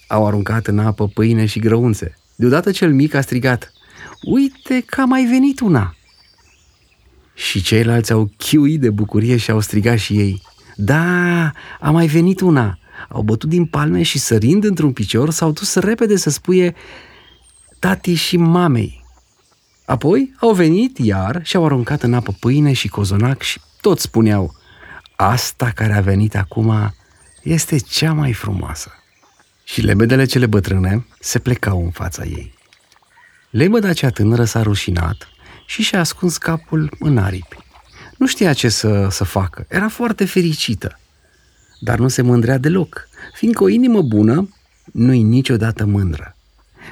Au 0.08 0.28
aruncat 0.28 0.68
în 0.68 0.80
apă 0.80 1.08
pâine 1.08 1.46
și 1.46 1.60
grăunțe. 1.60 2.14
Deodată 2.36 2.72
cel 2.72 2.94
mic 2.94 3.14
a 3.14 3.22
strigat, 3.22 3.74
Uite 4.22 4.84
că 4.86 5.02
a 5.02 5.06
mai 5.06 5.26
venit 5.26 5.60
una! 5.60 5.95
Și 7.36 7.62
ceilalți 7.62 8.12
au 8.12 8.32
chiuit 8.38 8.80
de 8.80 8.90
bucurie 8.90 9.38
și 9.38 9.52
au 9.52 9.60
strigat 9.60 9.98
și 9.98 10.20
ei, 10.20 10.42
Da, 10.76 11.52
a 11.80 11.92
mai 11.92 12.08
venit 12.08 12.40
una! 12.40 12.78
Au 13.10 13.22
bătut 13.22 13.50
din 13.50 13.66
palme 13.66 14.02
și 14.02 14.20
sărind 14.20 14.64
într-un 14.64 14.94
picior 14.94 15.30
s-au 15.30 15.52
dus 15.52 15.76
repede 15.76 16.16
să 16.16 16.30
spuie 16.30 16.76
tati 17.80 18.14
și 18.14 18.38
mamei. 18.38 19.04
Apoi 19.86 20.34
au 20.40 20.54
venit 20.54 20.98
iar 20.98 21.40
și 21.44 21.56
au 21.56 21.66
aruncat 21.66 22.04
în 22.04 22.14
apă 22.14 22.36
pâine 22.40 22.74
și 22.74 22.88
cozonac 22.88 23.42
și 23.42 23.60
toți 23.82 24.02
spuneau, 24.02 24.56
asta 25.16 25.72
care 25.76 25.94
a 25.94 26.02
venit 26.02 26.36
acum 26.36 26.94
este 27.44 27.78
cea 27.78 28.14
mai 28.14 28.34
frumoasă. 28.34 28.92
Și 29.64 29.82
lebedele 29.82 30.26
cele 30.26 30.46
bătrâne 30.46 31.06
se 31.20 31.40
plecau 31.40 31.84
în 31.84 31.92
fața 31.92 32.24
ei. 32.24 32.54
Lebăda 33.50 33.94
cea 33.94 34.10
tânără 34.10 34.44
s-a 34.44 34.62
rușinat 34.62 35.28
și 35.66 35.82
și-a 35.82 36.00
ascuns 36.00 36.38
capul 36.38 36.96
în 37.00 37.18
aripi. 37.18 37.58
Nu 38.18 38.28
știa 38.28 38.54
ce 38.54 38.70
să, 38.70 39.08
să 39.10 39.24
facă, 39.24 39.66
era 39.70 39.90
foarte 39.90 40.26
fericită. 40.26 41.00
Dar 41.80 42.00
nu 42.00 42.08
se 42.08 42.22
mândrea 42.22 42.58
deloc, 42.58 43.08
fiindcă 43.34 43.64
o 43.64 43.70
inimă 43.70 44.02
bună 44.02 44.50
nu-i 44.92 45.22
niciodată 45.22 45.86
mândră. 45.86 46.36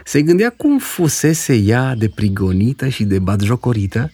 Se 0.05 0.21
gândea 0.21 0.49
cum 0.49 0.79
fusese 0.79 1.55
ea 1.55 1.95
de 1.95 2.09
prigonită 2.09 2.87
și 2.87 3.03
de 3.03 3.19
batjocorită 3.19 4.11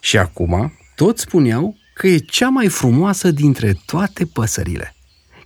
și 0.00 0.18
acum 0.18 0.72
toți 0.94 1.22
spuneau 1.22 1.76
că 1.94 2.06
e 2.06 2.18
cea 2.18 2.48
mai 2.48 2.68
frumoasă 2.68 3.30
dintre 3.30 3.76
toate 3.86 4.24
păsările. 4.24 4.94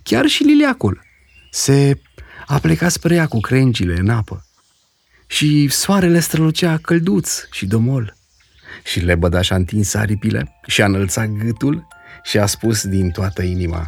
Chiar 0.03 0.25
și 0.25 0.43
liliacul 0.43 1.01
se 1.51 2.01
a 2.45 2.59
plecat 2.59 2.91
spre 2.91 3.15
ea 3.15 3.27
cu 3.27 3.39
crengile 3.39 3.99
în 3.99 4.09
apă 4.09 4.45
și 5.27 5.67
soarele 5.67 6.19
strălucea 6.19 6.77
călduț 6.77 7.39
și 7.51 7.65
domol. 7.65 8.16
Și 8.83 8.99
lebăda 8.99 9.41
și-a 9.41 9.55
întins 9.55 9.93
aripile 9.93 10.57
și 10.65 10.81
a 10.81 10.85
înălțat 10.85 11.27
gâtul 11.27 11.87
și 12.23 12.37
a 12.39 12.45
spus 12.45 12.87
din 12.87 13.09
toată 13.09 13.41
inima. 13.41 13.87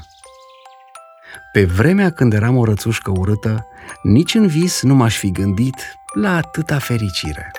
Pe 1.52 1.66
vremea 1.66 2.10
când 2.12 2.34
eram 2.34 2.58
o 2.58 2.66
rățușcă 2.66 3.12
urâtă, 3.12 3.68
nici 4.04 4.34
în 4.34 4.48
vis 4.48 4.82
nu 4.82 4.96
m-aș 4.96 5.18
fi 5.18 5.32
gândit 5.32 5.76
la 6.14 6.36
atâta 6.36 6.80
fericire. 6.80 7.52